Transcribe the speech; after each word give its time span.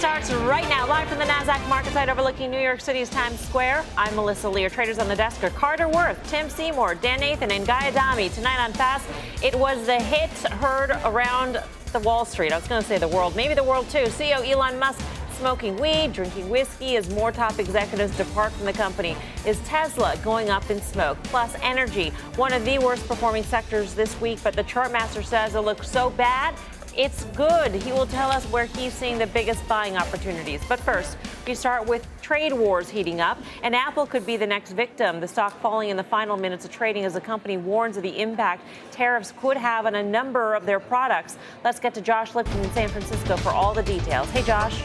Starts 0.00 0.32
right 0.32 0.66
now, 0.70 0.86
live 0.86 1.06
from 1.08 1.18
the 1.18 1.26
NASDAQ 1.26 1.68
market 1.68 1.92
site 1.92 2.08
overlooking 2.08 2.50
New 2.50 2.58
York 2.58 2.80
City's 2.80 3.10
Times 3.10 3.38
Square. 3.38 3.84
I'm 3.98 4.16
Melissa 4.16 4.48
Lee. 4.48 4.62
Our 4.62 4.70
traders 4.70 4.98
on 4.98 5.08
the 5.08 5.14
desk 5.14 5.44
are 5.44 5.50
Carter 5.50 5.88
Worth, 5.88 6.18
Tim 6.30 6.48
Seymour, 6.48 6.94
Dan 6.94 7.20
Nathan, 7.20 7.52
and 7.52 7.66
Guy 7.66 7.88
Adami. 7.88 8.30
Tonight 8.30 8.64
on 8.64 8.72
Fast, 8.72 9.06
it 9.42 9.54
was 9.54 9.84
the 9.84 10.00
hit 10.00 10.30
heard 10.52 10.92
around 11.04 11.62
the 11.92 11.98
Wall 11.98 12.24
Street. 12.24 12.50
I 12.50 12.56
was 12.56 12.66
going 12.66 12.80
to 12.80 12.88
say 12.88 12.96
the 12.96 13.08
world, 13.08 13.36
maybe 13.36 13.52
the 13.52 13.62
world 13.62 13.90
too. 13.90 14.04
CEO 14.04 14.42
Elon 14.48 14.78
Musk 14.78 15.04
smoking 15.32 15.76
weed, 15.76 16.14
drinking 16.14 16.48
whiskey 16.48 16.96
as 16.96 17.10
more 17.10 17.30
top 17.30 17.58
executives 17.58 18.16
depart 18.16 18.52
from 18.52 18.64
the 18.64 18.72
company. 18.72 19.14
Is 19.44 19.58
Tesla 19.66 20.16
going 20.24 20.48
up 20.48 20.70
in 20.70 20.80
smoke? 20.80 21.22
Plus, 21.24 21.54
energy, 21.60 22.08
one 22.36 22.54
of 22.54 22.64
the 22.64 22.78
worst 22.78 23.06
performing 23.06 23.42
sectors 23.42 23.92
this 23.92 24.18
week, 24.18 24.38
but 24.42 24.54
the 24.54 24.62
chart 24.62 24.92
master 24.92 25.22
says 25.22 25.54
it 25.54 25.60
looks 25.60 25.90
so 25.90 26.08
bad 26.08 26.54
it's 26.96 27.24
good. 27.36 27.74
He 27.74 27.92
will 27.92 28.06
tell 28.06 28.30
us 28.30 28.44
where 28.46 28.66
he's 28.66 28.92
seeing 28.92 29.18
the 29.18 29.26
biggest 29.26 29.66
buying 29.68 29.96
opportunities. 29.96 30.60
But 30.68 30.80
first, 30.80 31.16
we 31.46 31.54
start 31.54 31.86
with 31.86 32.06
trade 32.20 32.52
wars 32.52 32.88
heating 32.88 33.20
up, 33.20 33.38
and 33.62 33.74
Apple 33.74 34.06
could 34.06 34.26
be 34.26 34.36
the 34.36 34.46
next 34.46 34.72
victim. 34.72 35.20
The 35.20 35.28
stock 35.28 35.60
falling 35.60 35.88
in 35.88 35.96
the 35.96 36.04
final 36.04 36.36
minutes 36.36 36.64
of 36.64 36.70
trading 36.70 37.04
as 37.04 37.14
the 37.14 37.20
company 37.20 37.56
warns 37.56 37.96
of 37.96 38.02
the 38.02 38.20
impact 38.20 38.62
tariffs 38.90 39.32
could 39.40 39.56
have 39.56 39.86
on 39.86 39.94
a 39.94 40.02
number 40.02 40.54
of 40.54 40.66
their 40.66 40.80
products. 40.80 41.36
Let's 41.64 41.80
get 41.80 41.94
to 41.94 42.00
Josh 42.00 42.34
Lipton 42.34 42.58
in 42.60 42.70
San 42.72 42.88
Francisco 42.88 43.36
for 43.36 43.50
all 43.50 43.74
the 43.74 43.82
details. 43.82 44.28
Hey, 44.30 44.42
Josh. 44.42 44.82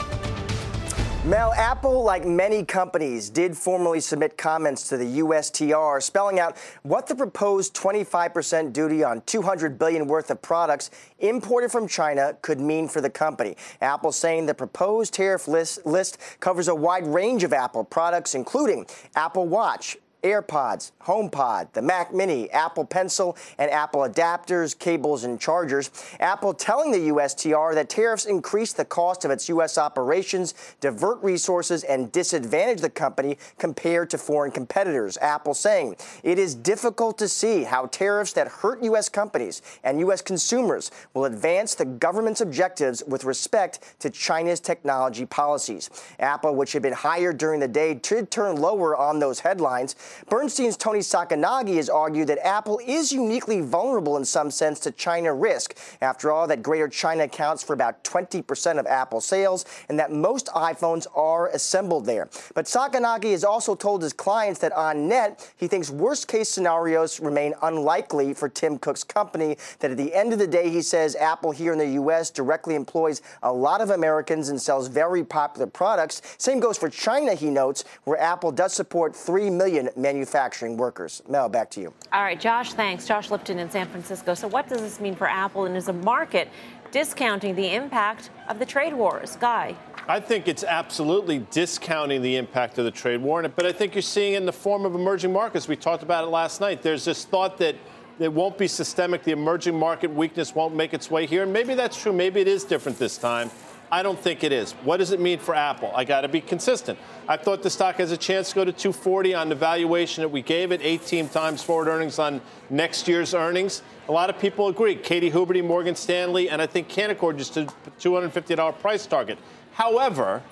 Mel, 1.26 1.54
Apple, 1.54 2.04
like 2.04 2.24
many 2.24 2.64
companies, 2.64 3.32
did 3.32 3.58
formally 3.58 4.00
submit 4.00 4.38
comments 4.38 4.88
to 4.90 4.98
the 4.98 5.22
USTR, 5.22 6.00
spelling 6.00 6.40
out 6.40 6.56
what 6.84 7.08
the 7.08 7.16
proposed 7.16 7.74
25% 7.74 8.72
duty 8.72 9.04
on 9.04 9.22
200 9.22 9.80
billion 9.80 10.06
worth 10.06 10.30
of 10.30 10.40
products 10.44 10.92
imported 11.18 11.72
from 11.72 11.88
China 11.88 12.38
could 12.44 12.60
mean 12.60 12.88
for 12.88 13.02
the 13.02 13.10
company. 13.10 13.58
Apple 13.82 14.12
saying 14.12 14.46
the 14.46 14.54
proposed 14.54 15.16
tariff 15.16 15.48
list, 15.48 15.84
list 15.84 16.20
covers 16.42 16.68
a 16.68 16.76
wide 16.76 17.08
range 17.08 17.44
of 17.44 17.54
Apple 17.54 17.84
products, 17.84 18.36
including 18.36 18.86
Apple 19.16 19.48
Watch, 19.48 19.98
AirPods, 20.26 20.92
HomePod, 21.04 21.72
the 21.74 21.84
Mac 21.84 22.12
Mini, 22.12 22.50
Apple 22.50 22.84
Pencil, 22.84 23.38
and 23.60 23.70
Apple 23.70 24.02
adapters, 24.02 24.78
cables, 24.78 25.24
and 25.24 25.40
chargers. 25.40 25.92
Apple 26.20 26.54
telling 26.54 26.92
the 26.92 27.12
USTR 27.12 27.76
that 27.76 27.90
tariffs 27.90 28.26
increase 28.26 28.74
the 28.74 28.86
cost 28.86 29.24
of 29.24 29.30
its 29.30 29.48
U.S. 29.50 29.78
operations, 29.78 30.56
divert 30.82 31.24
resources, 31.24 31.84
and 31.84 32.12
disadvantage 32.12 32.82
the 32.82 32.90
company 32.90 33.38
compared 33.60 34.10
to 34.10 34.18
foreign 34.18 34.52
competitors. 34.52 35.18
Apple 35.22 35.54
saying 35.54 35.96
it 36.24 36.40
is 36.40 36.56
difficult 36.56 37.20
to 37.20 37.28
see 37.28 37.64
how 37.64 37.86
tariffs 37.86 38.34
that 38.34 38.48
hurt 38.48 38.84
U.S. 38.84 39.10
companies 39.10 39.62
and 39.84 40.00
U.S. 40.00 40.24
consumers 40.24 40.90
will 41.14 41.26
advance 41.26 41.76
the 41.76 41.86
government's 41.86 42.42
objectives 42.42 43.04
with 43.08 43.26
respect 43.26 43.96
to 44.00 44.10
China's 44.10 44.60
technology 44.60 45.28
policies. 45.28 45.92
Apple, 46.20 46.56
which 46.56 46.74
had 46.74 46.82
been 46.82 46.94
higher 46.94 47.32
during 47.32 47.60
the 47.60 47.68
day, 47.68 47.94
did 47.94 48.32
turn 48.32 48.56
lower 48.56 48.98
on 48.98 49.20
those 49.20 49.40
headlines. 49.40 49.96
Bernstein's 50.30 50.78
Tony 50.78 51.00
Sacconaghi 51.00 51.76
has 51.76 51.90
argued 51.90 52.28
that 52.28 52.46
Apple 52.46 52.80
is 52.86 53.12
uniquely 53.12 53.62
vulnerable 53.62 54.18
in 54.18 54.26
some 54.26 54.52
sense 54.52 54.80
to 54.82 54.92
China 54.92 55.34
risk. 55.34 55.78
After 56.02 56.32
all, 56.32 56.48
that 56.48 56.64
Greater 56.64 56.88
China 56.88 57.24
accounts 57.24 57.64
for 57.64 57.74
about 57.74 58.04
20% 58.04 58.80
of 58.80 58.86
Apple 58.86 59.22
sales 59.22 59.66
and 59.90 60.00
that 60.00 60.12
most 60.12 60.48
iPhones 60.48 61.08
are 61.16 61.50
assembled 61.50 62.06
there. 62.06 62.30
But 62.54 62.66
Sacconaghi 62.66 63.32
has 63.32 63.44
also 63.44 63.76
told 63.76 64.02
his 64.02 64.14
clients 64.14 64.60
that 64.60 64.72
on 64.74 65.08
net, 65.08 65.52
he 65.58 65.68
thinks 65.68 65.90
worst 65.90 66.28
case 66.28 66.50
scenarios 66.50 67.20
remain 67.20 67.54
unlikely 67.62 68.34
for 68.34 68.50
Tim 68.50 68.78
Cook's 68.78 69.04
company, 69.04 69.58
that 69.80 69.92
at 69.92 69.98
the 69.98 70.14
end 70.14 70.34
of 70.34 70.40
the 70.40 70.48
day, 70.48 70.70
he 70.70 70.82
says 70.82 71.16
Apple 71.16 71.52
here 71.52 71.74
in 71.74 71.80
the 71.80 71.90
U.S. 71.90 72.30
directly 72.30 72.76
employs 72.76 73.22
a 73.44 73.52
lot 73.52 73.82
of 73.82 73.90
Americans 73.90 74.50
and 74.50 74.62
sells 74.62 74.88
very 74.88 75.24
popular 75.24 75.68
products. 75.68 76.22
Same 76.38 76.60
goes 76.60 76.78
for 76.78 76.90
China, 76.90 77.34
he 77.34 77.50
notes, 77.50 77.84
where 78.04 78.20
Apple 78.20 78.52
does 78.52 78.74
support 78.74 79.16
3 79.16 79.50
million 79.50 79.90
manufacturing 80.06 80.78
workers. 80.78 81.24
Mel, 81.28 81.50
back 81.50 81.72
to 81.72 81.82
you. 81.82 81.92
All 82.14 82.22
right, 82.22 82.40
Josh, 82.40 82.74
thanks. 82.74 83.08
Josh 83.08 83.32
Lipton 83.32 83.58
in 83.58 83.72
San 83.72 83.88
Francisco. 83.88 84.36
So, 84.36 84.48
what 84.48 84.70
does 84.70 84.82
this 84.82 85.00
mean 85.00 85.16
for 85.16 85.28
Apple 85.28 85.66
and 85.66 85.76
is 85.76 85.88
the 85.88 85.94
market 85.94 86.48
discounting 86.92 87.56
the 87.56 87.74
impact 87.74 88.30
of 88.48 88.60
the 88.60 88.66
trade 88.66 88.94
wars? 88.94 89.36
Guy. 89.36 89.76
I 90.08 90.20
think 90.20 90.48
it's 90.48 90.64
absolutely 90.64 91.40
discounting 91.50 92.22
the 92.22 92.36
impact 92.36 92.78
of 92.78 92.86
the 92.86 92.92
trade 92.92 93.22
war, 93.22 93.42
but 93.48 93.66
I 93.66 93.72
think 93.72 93.96
you're 93.96 94.04
seeing 94.04 94.34
it 94.34 94.38
in 94.38 94.46
the 94.46 94.54
form 94.54 94.86
of 94.86 94.94
emerging 94.94 95.34
markets. 95.34 95.68
We 95.68 95.76
talked 95.76 96.04
about 96.04 96.24
it 96.24 96.28
last 96.28 96.62
night. 96.62 96.84
There's 96.84 97.06
this 97.06 97.26
thought 97.26 97.58
that 97.58 97.76
it 98.20 98.32
won't 98.32 98.60
be 98.60 98.68
systemic, 98.68 99.24
the 99.24 99.32
emerging 99.32 99.78
market 99.78 100.14
weakness 100.14 100.54
won't 100.54 100.76
make 100.76 100.94
its 100.94 101.10
way 101.10 101.26
here. 101.26 101.42
And 101.42 101.52
maybe 101.52 101.74
that's 101.74 102.00
true. 102.00 102.14
Maybe 102.14 102.40
it 102.40 102.48
is 102.48 102.64
different 102.64 103.00
this 103.00 103.18
time. 103.18 103.50
I 103.96 104.04
don't 104.04 104.20
think 104.20 104.44
it 104.44 104.52
is. 104.52 104.74
What 104.84 104.98
does 104.98 105.12
it 105.12 105.22
mean 105.22 105.40
for 105.40 105.56
Apple? 105.56 105.90
I 105.96 106.04
got 106.04 106.22
to 106.22 106.28
be 106.28 106.42
consistent. 106.42 107.00
I 107.30 107.38
thought 107.38 107.64
the 107.64 107.70
stock 107.70 107.96
has 107.96 108.12
a 108.12 108.18
chance 108.18 108.50
to 108.50 108.56
go 108.56 108.66
to 108.66 108.74
240 108.74 109.34
on 109.34 109.48
the 109.48 109.56
valuation 109.56 110.22
that 110.22 110.28
we 110.28 110.42
gave 110.42 110.74
it, 110.74 110.82
18 110.84 111.30
times 111.30 111.64
forward 111.64 111.88
earnings 111.88 112.20
on 112.20 112.42
next 112.70 113.08
year's 113.08 113.34
earnings. 113.34 113.84
A 114.10 114.12
lot 114.12 114.30
of 114.30 114.38
people 114.38 114.68
agree. 114.68 114.98
Katie 114.98 115.32
Huberty, 115.32 115.64
Morgan 115.64 115.96
Stanley, 115.96 116.50
and 116.50 116.62
I 116.62 116.68
think 116.68 116.90
Canaccord 116.90 117.38
just 117.38 117.54
did 117.54 117.70
$250 118.02 118.80
price 118.80 119.06
target. 119.06 119.38
However, 119.72 120.44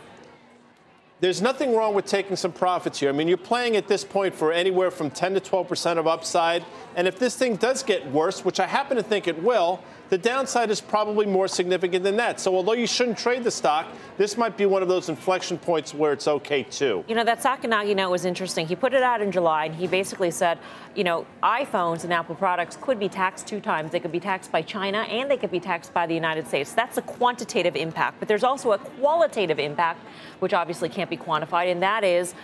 there's 1.20 1.42
nothing 1.42 1.76
wrong 1.76 1.94
with 1.94 2.06
taking 2.06 2.38
some 2.38 2.54
profits 2.54 3.00
here. 3.00 3.10
I 3.10 3.12
mean, 3.12 3.28
you're 3.28 3.36
playing 3.38 3.76
at 3.76 3.90
this 3.90 4.06
point 4.06 4.34
for 4.34 4.54
anywhere 4.54 4.90
from 4.90 5.10
10 5.10 5.34
to 5.34 5.40
12 5.42 5.68
percent 5.68 6.00
of 6.00 6.08
upside. 6.08 6.66
And 6.96 7.08
if 7.08 7.20
this 7.20 7.36
thing 7.36 7.58
does 7.58 7.84
get 7.84 8.10
worse, 8.10 8.44
which 8.44 8.62
I 8.62 8.68
happen 8.68 8.96
to 8.98 9.04
think 9.04 9.28
it 9.28 9.44
will, 9.44 9.82
the 10.10 10.18
downside 10.18 10.70
is 10.70 10.82
probably 10.82 11.26
more 11.26 11.48
significant 11.48 12.04
than 12.04 12.18
that. 12.18 12.40
So 12.40 12.56
although 12.56 12.74
you 12.74 12.86
shouldn't 12.86 13.18
trade 13.18 13.44
the 13.44 13.52
stock, 13.52 13.88
this 14.18 14.38
might 14.38 14.58
be 14.58 14.66
one 14.66 14.82
of 14.82 14.88
those 14.88 15.10
inflection 15.10 15.58
points 15.58 15.94
where 15.94 16.14
it's 16.14 16.28
okay 16.28 16.64
too. 16.64 17.04
You 17.08 17.16
know, 17.16 17.24
that 17.24 17.42
Sacconaghi 17.42 17.96
note 17.96 18.12
was 18.12 18.26
interesting. 18.26 18.68
He 18.68 18.76
put 18.76 18.94
it 18.94 19.02
out 19.02 19.22
in 19.22 19.32
July 19.32 19.66
and 19.66 19.76
he 19.76 19.88
basically 19.88 20.32
said, 20.32 20.60
you 20.96 21.04
know, 21.04 21.26
iPhones 21.42 22.04
and 22.04 22.14
Apple 22.14 22.36
products 22.36 22.78
could 22.80 23.00
be 23.00 23.10
taxed 23.10 23.48
two 23.48 23.60
times. 23.60 23.92
They 23.92 24.00
could 24.00 24.12
be 24.12 24.20
taxed 24.20 24.52
by 24.52 24.62
China 24.62 25.00
and 25.00 25.32
they 25.32 25.38
could 25.38 25.52
be 25.52 25.60
taxed 25.60 25.94
by 25.94 26.06
the 26.06 26.14
United 26.14 26.48
States. 26.48 26.74
That's 26.74 26.98
a 26.98 27.02
quantitative 27.02 27.76
impact. 27.76 28.20
But 28.20 28.28
there's 28.28 28.44
also 28.44 28.74
a 28.74 28.78
qualitative 28.78 29.58
impact, 29.58 30.02
which 30.40 30.54
obviously 30.54 30.90
can't 30.90 31.10
be 31.10 31.18
quantified, 31.18 31.72
and 31.72 31.82
that 31.82 32.04
is 32.04 32.36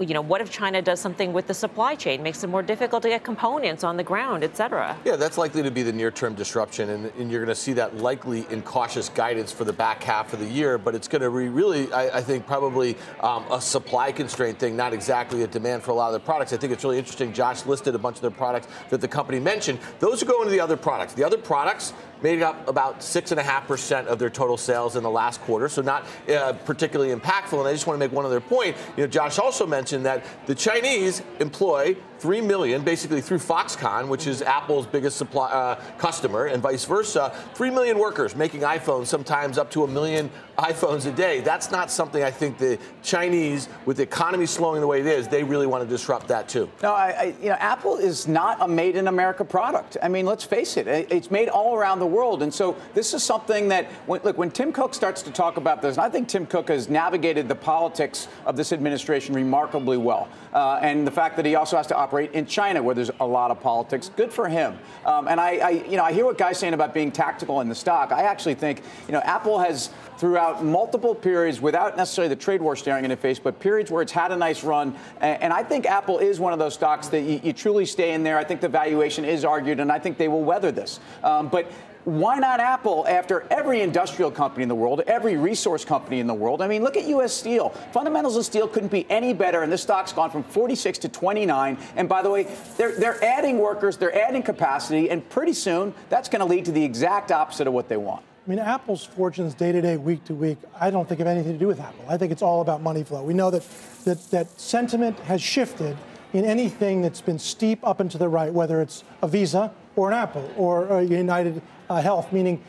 you 0.00 0.14
know, 0.14 0.20
what 0.20 0.40
if 0.40 0.50
China 0.50 0.82
does 0.82 1.00
something 1.00 1.32
with 1.32 1.46
the 1.46 1.54
supply 1.54 1.94
chain, 1.94 2.22
makes 2.22 2.44
it 2.44 2.48
more 2.48 2.62
difficult 2.62 3.02
to 3.02 3.08
get 3.08 3.24
components 3.24 3.82
on 3.82 3.96
the 3.96 4.02
ground, 4.02 4.44
et 4.44 4.56
cetera? 4.56 4.96
Yeah, 5.04 5.16
that's 5.16 5.38
likely 5.38 5.62
to 5.62 5.70
be 5.70 5.82
the 5.82 5.92
near-term 5.92 6.34
disruption, 6.34 6.90
and, 6.90 7.06
and 7.18 7.30
you're 7.30 7.40
going 7.40 7.54
to 7.54 7.60
see 7.60 7.72
that 7.74 7.96
likely 7.96 8.46
in 8.50 8.62
cautious 8.62 9.08
guidance 9.08 9.52
for 9.52 9.64
the 9.64 9.72
back 9.72 10.02
half 10.02 10.32
of 10.32 10.40
the 10.40 10.46
year. 10.46 10.76
But 10.78 10.94
it's 10.94 11.08
going 11.08 11.22
to 11.22 11.30
be 11.30 11.48
really, 11.48 11.90
I, 11.92 12.18
I 12.18 12.20
think, 12.20 12.46
probably 12.46 12.96
um, 13.20 13.44
a 13.50 13.60
supply 13.60 14.12
constraint 14.12 14.58
thing, 14.58 14.76
not 14.76 14.92
exactly 14.92 15.42
a 15.42 15.46
demand 15.46 15.82
for 15.82 15.92
a 15.92 15.94
lot 15.94 16.08
of 16.08 16.12
their 16.12 16.20
products. 16.20 16.52
I 16.52 16.58
think 16.58 16.72
it's 16.72 16.84
really 16.84 16.98
interesting. 16.98 17.32
Josh 17.32 17.64
listed 17.64 17.94
a 17.94 17.98
bunch 17.98 18.16
of 18.16 18.22
their 18.22 18.30
products 18.30 18.68
that 18.90 19.00
the 19.00 19.08
company 19.08 19.40
mentioned. 19.40 19.78
Those 19.98 20.22
are 20.22 20.26
going 20.26 20.44
to 20.44 20.50
the 20.50 20.60
other 20.60 20.76
products. 20.76 21.14
The 21.14 21.24
other 21.24 21.38
products 21.38 21.94
made 22.22 22.42
up 22.42 22.68
about 22.68 23.00
6.5% 23.00 24.06
of 24.06 24.18
their 24.18 24.30
total 24.30 24.56
sales 24.56 24.96
in 24.96 25.02
the 25.02 25.10
last 25.10 25.40
quarter, 25.42 25.68
so 25.68 25.82
not 25.82 26.06
uh, 26.28 26.52
particularly 26.64 27.14
impactful. 27.14 27.58
And 27.58 27.68
I 27.68 27.72
just 27.72 27.86
want 27.86 27.96
to 27.96 28.04
make 28.04 28.12
one 28.12 28.24
other 28.24 28.40
point. 28.40 28.76
You 28.96 29.04
know, 29.04 29.06
Josh 29.06 29.38
also 29.38 29.55
mentioned 29.64 30.04
that 30.06 30.24
the 30.46 30.54
Chinese 30.56 31.22
employ 31.38 31.96
3 32.18 32.40
million, 32.40 32.82
basically 32.82 33.20
through 33.20 33.38
Foxconn, 33.38 34.08
which 34.08 34.26
is 34.26 34.42
Apple's 34.42 34.86
biggest 34.86 35.16
supply, 35.16 35.48
uh, 35.50 35.76
customer, 35.98 36.46
and 36.46 36.60
vice 36.60 36.84
versa. 36.84 37.32
3 37.54 37.70
million 37.70 37.98
workers 37.98 38.34
making 38.34 38.62
iPhones, 38.62 39.06
sometimes 39.06 39.56
up 39.56 39.70
to 39.70 39.84
a 39.84 39.86
million 39.86 40.28
iPhones 40.58 41.06
a 41.06 41.12
day. 41.12 41.40
That's 41.40 41.70
not 41.70 41.90
something 41.90 42.22
I 42.22 42.30
think 42.30 42.58
the 42.58 42.78
Chinese, 43.02 43.68
with 43.84 43.98
the 43.98 44.02
economy 44.02 44.46
slowing 44.46 44.80
the 44.80 44.86
way 44.86 45.00
it 45.00 45.06
is, 45.06 45.28
they 45.28 45.44
really 45.44 45.66
want 45.66 45.84
to 45.84 45.88
disrupt 45.88 46.28
that 46.28 46.48
too. 46.48 46.70
No, 46.82 46.92
I, 46.92 47.08
I, 47.08 47.34
you 47.42 47.48
know, 47.48 47.56
Apple 47.56 47.96
is 47.96 48.26
not 48.26 48.58
a 48.60 48.68
made 48.68 48.96
in 48.96 49.08
America 49.08 49.44
product. 49.44 49.96
I 50.02 50.08
mean, 50.08 50.24
let's 50.24 50.44
face 50.44 50.76
it, 50.76 50.86
it's 50.88 51.30
made 51.30 51.48
all 51.48 51.76
around 51.76 51.98
the 51.98 52.06
world. 52.06 52.42
And 52.42 52.52
so 52.52 52.76
this 52.94 53.12
is 53.12 53.22
something 53.22 53.68
that, 53.68 53.86
when, 54.06 54.20
look, 54.22 54.38
when 54.38 54.50
Tim 54.50 54.72
Cook 54.72 54.94
starts 54.94 55.22
to 55.22 55.30
talk 55.30 55.56
about 55.56 55.82
this, 55.82 55.96
and 55.96 56.04
I 56.04 56.08
think 56.08 56.28
Tim 56.28 56.46
Cook 56.46 56.68
has 56.68 56.88
navigated 56.88 57.48
the 57.48 57.54
politics 57.54 58.28
of 58.46 58.56
this 58.56 58.72
administration 58.72 59.34
remarkably 59.34 59.98
well. 59.98 60.28
Uh, 60.54 60.78
and 60.80 61.06
the 61.06 61.10
fact 61.10 61.36
that 61.36 61.44
he 61.44 61.54
also 61.54 61.76
has 61.76 61.86
to 61.88 61.96
operate 61.96 62.32
in 62.32 62.46
China, 62.46 62.82
where 62.82 62.94
there's 62.94 63.10
a 63.20 63.26
lot 63.26 63.50
of 63.50 63.60
politics, 63.60 64.10
good 64.16 64.32
for 64.32 64.48
him. 64.48 64.78
Um, 65.04 65.28
and 65.28 65.38
I, 65.38 65.56
I, 65.56 65.70
you 65.70 65.98
know, 65.98 66.04
I 66.04 66.14
hear 66.14 66.24
what 66.24 66.38
guys 66.38 66.58
saying 66.58 66.72
about 66.72 66.94
being 66.94 67.12
tactical 67.12 67.60
in 67.60 67.68
the 67.68 67.74
stock. 67.74 68.10
I 68.10 68.22
actually 68.22 68.54
think, 68.54 68.82
you 69.06 69.12
know, 69.12 69.20
Apple 69.20 69.58
has 69.58 69.90
throughout 70.18 70.64
multiple 70.64 71.14
periods 71.14 71.60
without 71.60 71.96
necessarily 71.96 72.28
the 72.28 72.40
trade 72.40 72.62
war 72.62 72.76
staring 72.76 73.04
in 73.04 73.10
the 73.10 73.16
face, 73.16 73.38
but 73.38 73.58
periods 73.60 73.90
where 73.90 74.02
it's 74.02 74.12
had 74.12 74.32
a 74.32 74.36
nice 74.36 74.64
run. 74.64 74.96
And 75.20 75.52
I 75.52 75.62
think 75.62 75.86
Apple 75.86 76.18
is 76.18 76.40
one 76.40 76.52
of 76.52 76.58
those 76.58 76.74
stocks 76.74 77.08
that 77.08 77.22
you, 77.22 77.40
you 77.42 77.52
truly 77.52 77.86
stay 77.86 78.12
in 78.12 78.22
there. 78.22 78.38
I 78.38 78.44
think 78.44 78.60
the 78.60 78.68
valuation 78.68 79.24
is 79.24 79.44
argued, 79.44 79.80
and 79.80 79.90
I 79.90 79.98
think 79.98 80.18
they 80.18 80.28
will 80.28 80.44
weather 80.44 80.72
this. 80.72 81.00
Um, 81.22 81.48
but 81.48 81.70
why 82.06 82.38
not 82.38 82.60
Apple 82.60 83.04
after 83.08 83.44
every 83.50 83.80
industrial 83.80 84.30
company 84.30 84.62
in 84.62 84.68
the 84.68 84.76
world, 84.76 85.02
every 85.08 85.36
resource 85.36 85.84
company 85.84 86.20
in 86.20 86.28
the 86.28 86.34
world? 86.34 86.62
I 86.62 86.68
mean, 86.68 86.84
look 86.84 86.96
at 86.96 87.04
U.S. 87.08 87.32
Steel. 87.32 87.70
Fundamentals 87.92 88.36
of 88.36 88.44
steel 88.44 88.68
couldn't 88.68 88.92
be 88.92 89.04
any 89.10 89.32
better, 89.32 89.62
and 89.62 89.72
this 89.72 89.82
stock's 89.82 90.12
gone 90.12 90.30
from 90.30 90.44
46 90.44 90.98
to 90.98 91.08
29. 91.08 91.76
And 91.96 92.08
by 92.08 92.22
the 92.22 92.30
way, 92.30 92.46
they're, 92.76 92.96
they're 92.96 93.22
adding 93.24 93.58
workers, 93.58 93.96
they're 93.96 94.16
adding 94.16 94.44
capacity, 94.44 95.10
and 95.10 95.28
pretty 95.28 95.52
soon 95.52 95.94
that's 96.08 96.28
going 96.28 96.38
to 96.38 96.46
lead 96.46 96.66
to 96.66 96.72
the 96.72 96.84
exact 96.84 97.32
opposite 97.32 97.66
of 97.66 97.72
what 97.72 97.88
they 97.88 97.96
want. 97.96 98.24
I 98.46 98.50
mean, 98.50 98.60
Apple's 98.60 99.04
fortunes 99.04 99.54
day 99.54 99.72
to 99.72 99.80
day, 99.80 99.96
week 99.96 100.24
to 100.26 100.34
week, 100.34 100.58
I 100.80 100.90
don't 100.90 101.08
think 101.08 101.18
have 101.18 101.26
anything 101.26 101.54
to 101.54 101.58
do 101.58 101.66
with 101.66 101.80
Apple. 101.80 102.04
I 102.08 102.16
think 102.16 102.30
it's 102.30 102.42
all 102.42 102.60
about 102.60 102.80
money 102.80 103.02
flow. 103.02 103.24
We 103.24 103.34
know 103.34 103.50
that, 103.50 103.64
that, 104.04 104.30
that 104.30 104.60
sentiment 104.60 105.18
has 105.20 105.42
shifted 105.42 105.96
in 106.32 106.44
anything 106.44 107.02
that's 107.02 107.20
been 107.20 107.40
steep 107.40 107.80
up 107.82 107.98
and 107.98 108.08
to 108.12 108.18
the 108.18 108.28
right, 108.28 108.52
whether 108.52 108.80
it's 108.80 109.02
a 109.22 109.26
Visa 109.26 109.72
or 109.96 110.12
an 110.12 110.14
Apple 110.14 110.48
or 110.56 110.86
a 110.86 111.02
United 111.02 111.60
uh, 111.90 112.00
Health, 112.00 112.32
meaning 112.32 112.62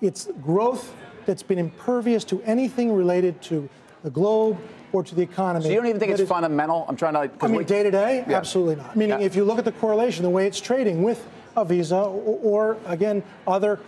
it's 0.00 0.28
growth 0.40 0.94
that's 1.26 1.42
been 1.42 1.58
impervious 1.58 2.22
to 2.24 2.40
anything 2.42 2.92
related 2.92 3.42
to 3.42 3.68
the 4.04 4.10
globe 4.10 4.56
or 4.92 5.02
to 5.02 5.16
the 5.16 5.22
economy. 5.22 5.64
So 5.64 5.70
you 5.70 5.76
don't 5.76 5.86
even 5.86 5.98
think 5.98 6.12
it's 6.12 6.28
fundamental? 6.28 6.84
I'm 6.88 6.96
trying 6.96 7.14
to. 7.14 7.30
I 7.44 7.48
mean, 7.48 7.64
day 7.64 7.82
to 7.82 7.90
day, 7.90 8.24
absolutely 8.28 8.76
not. 8.76 8.94
Meaning, 8.94 9.18
yeah. 9.18 9.26
if 9.26 9.34
you 9.34 9.44
look 9.44 9.58
at 9.58 9.64
the 9.64 9.72
correlation, 9.72 10.22
the 10.22 10.30
way 10.30 10.46
it's 10.46 10.60
trading 10.60 11.02
with 11.02 11.26
a 11.56 11.64
Visa 11.64 11.96
or, 11.96 12.76
or 12.76 12.76
again 12.86 13.22
other 13.48 13.80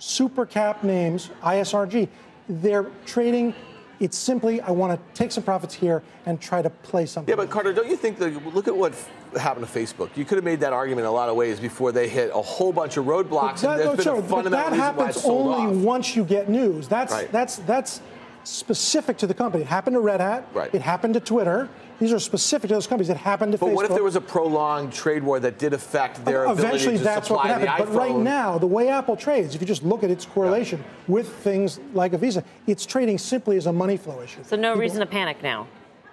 super 0.00 0.46
cap 0.46 0.82
names, 0.82 1.30
ISRG, 1.42 2.08
they're 2.48 2.86
trading. 3.06 3.54
It's 4.00 4.16
simply, 4.16 4.60
I 4.62 4.70
want 4.70 4.98
to 4.98 5.14
take 5.14 5.30
some 5.30 5.44
profits 5.44 5.74
here 5.74 6.02
and 6.24 6.40
try 6.40 6.62
to 6.62 6.70
play 6.70 7.04
something. 7.04 7.30
Yeah, 7.30 7.36
but 7.36 7.50
Carter, 7.50 7.72
don't 7.72 7.88
you 7.88 7.96
think 7.96 8.18
that, 8.18 8.54
look 8.54 8.66
at 8.66 8.74
what 8.74 8.94
happened 9.38 9.66
to 9.66 9.78
Facebook? 9.78 10.16
You 10.16 10.24
could 10.24 10.36
have 10.36 10.44
made 10.44 10.60
that 10.60 10.72
argument 10.72 11.04
in 11.04 11.08
a 11.08 11.12
lot 11.12 11.28
of 11.28 11.36
ways 11.36 11.60
before 11.60 11.92
they 11.92 12.08
hit 12.08 12.30
a 12.34 12.40
whole 12.40 12.72
bunch 12.72 12.96
of 12.96 13.04
roadblocks. 13.04 13.60
That, 13.60 13.80
and 13.80 13.84
no, 13.84 13.96
been 13.96 14.08
a 14.08 14.22
fundamental 14.22 14.50
but 14.50 14.50
that 14.50 14.72
happens 14.72 15.24
only 15.24 15.76
off. 15.76 15.84
once 15.84 16.16
you 16.16 16.24
get 16.24 16.48
news. 16.48 16.88
That's, 16.88 17.12
right. 17.12 17.30
that's, 17.30 17.56
that's 17.56 18.00
specific 18.44 19.18
to 19.18 19.26
the 19.26 19.34
company. 19.34 19.64
It 19.64 19.68
happened 19.68 19.94
to 19.94 20.00
Red 20.00 20.20
Hat. 20.20 20.48
Right. 20.54 20.74
It 20.74 20.80
happened 20.80 21.14
to 21.14 21.20
Twitter. 21.20 21.68
These 22.00 22.14
are 22.14 22.18
specific 22.18 22.68
to 22.68 22.74
those 22.74 22.86
companies. 22.86 23.08
that 23.08 23.18
happened 23.18 23.52
to 23.52 23.58
but 23.58 23.66
Facebook. 23.66 23.68
But 23.68 23.76
what 23.76 23.84
if 23.84 23.92
there 23.92 24.02
was 24.02 24.16
a 24.16 24.20
prolonged 24.22 24.92
trade 24.92 25.22
war 25.22 25.38
that 25.38 25.58
did 25.58 25.74
affect 25.74 26.24
their 26.24 26.44
Eventually, 26.44 26.66
ability 26.68 26.98
to 26.98 27.04
that's 27.04 27.28
supply 27.28 27.50
what 27.50 27.60
happened. 27.60 27.86
But 27.86 27.94
right 27.94 28.16
now, 28.16 28.56
the 28.56 28.66
way 28.66 28.88
Apple 28.88 29.16
trades, 29.16 29.54
if 29.54 29.60
you 29.60 29.66
just 29.66 29.84
look 29.84 30.02
at 30.02 30.10
its 30.10 30.24
correlation 30.24 30.80
yeah. 30.80 31.12
with 31.12 31.28
things 31.28 31.78
like 31.92 32.14
a 32.14 32.18
Visa, 32.18 32.42
it's 32.66 32.86
trading 32.86 33.18
simply 33.18 33.58
as 33.58 33.66
a 33.66 33.72
money 33.72 33.98
flow 33.98 34.22
issue. 34.22 34.40
So 34.42 34.56
no 34.56 34.70
People, 34.70 34.80
reason 34.80 35.00
to 35.00 35.06
panic 35.06 35.42
now. 35.42 35.68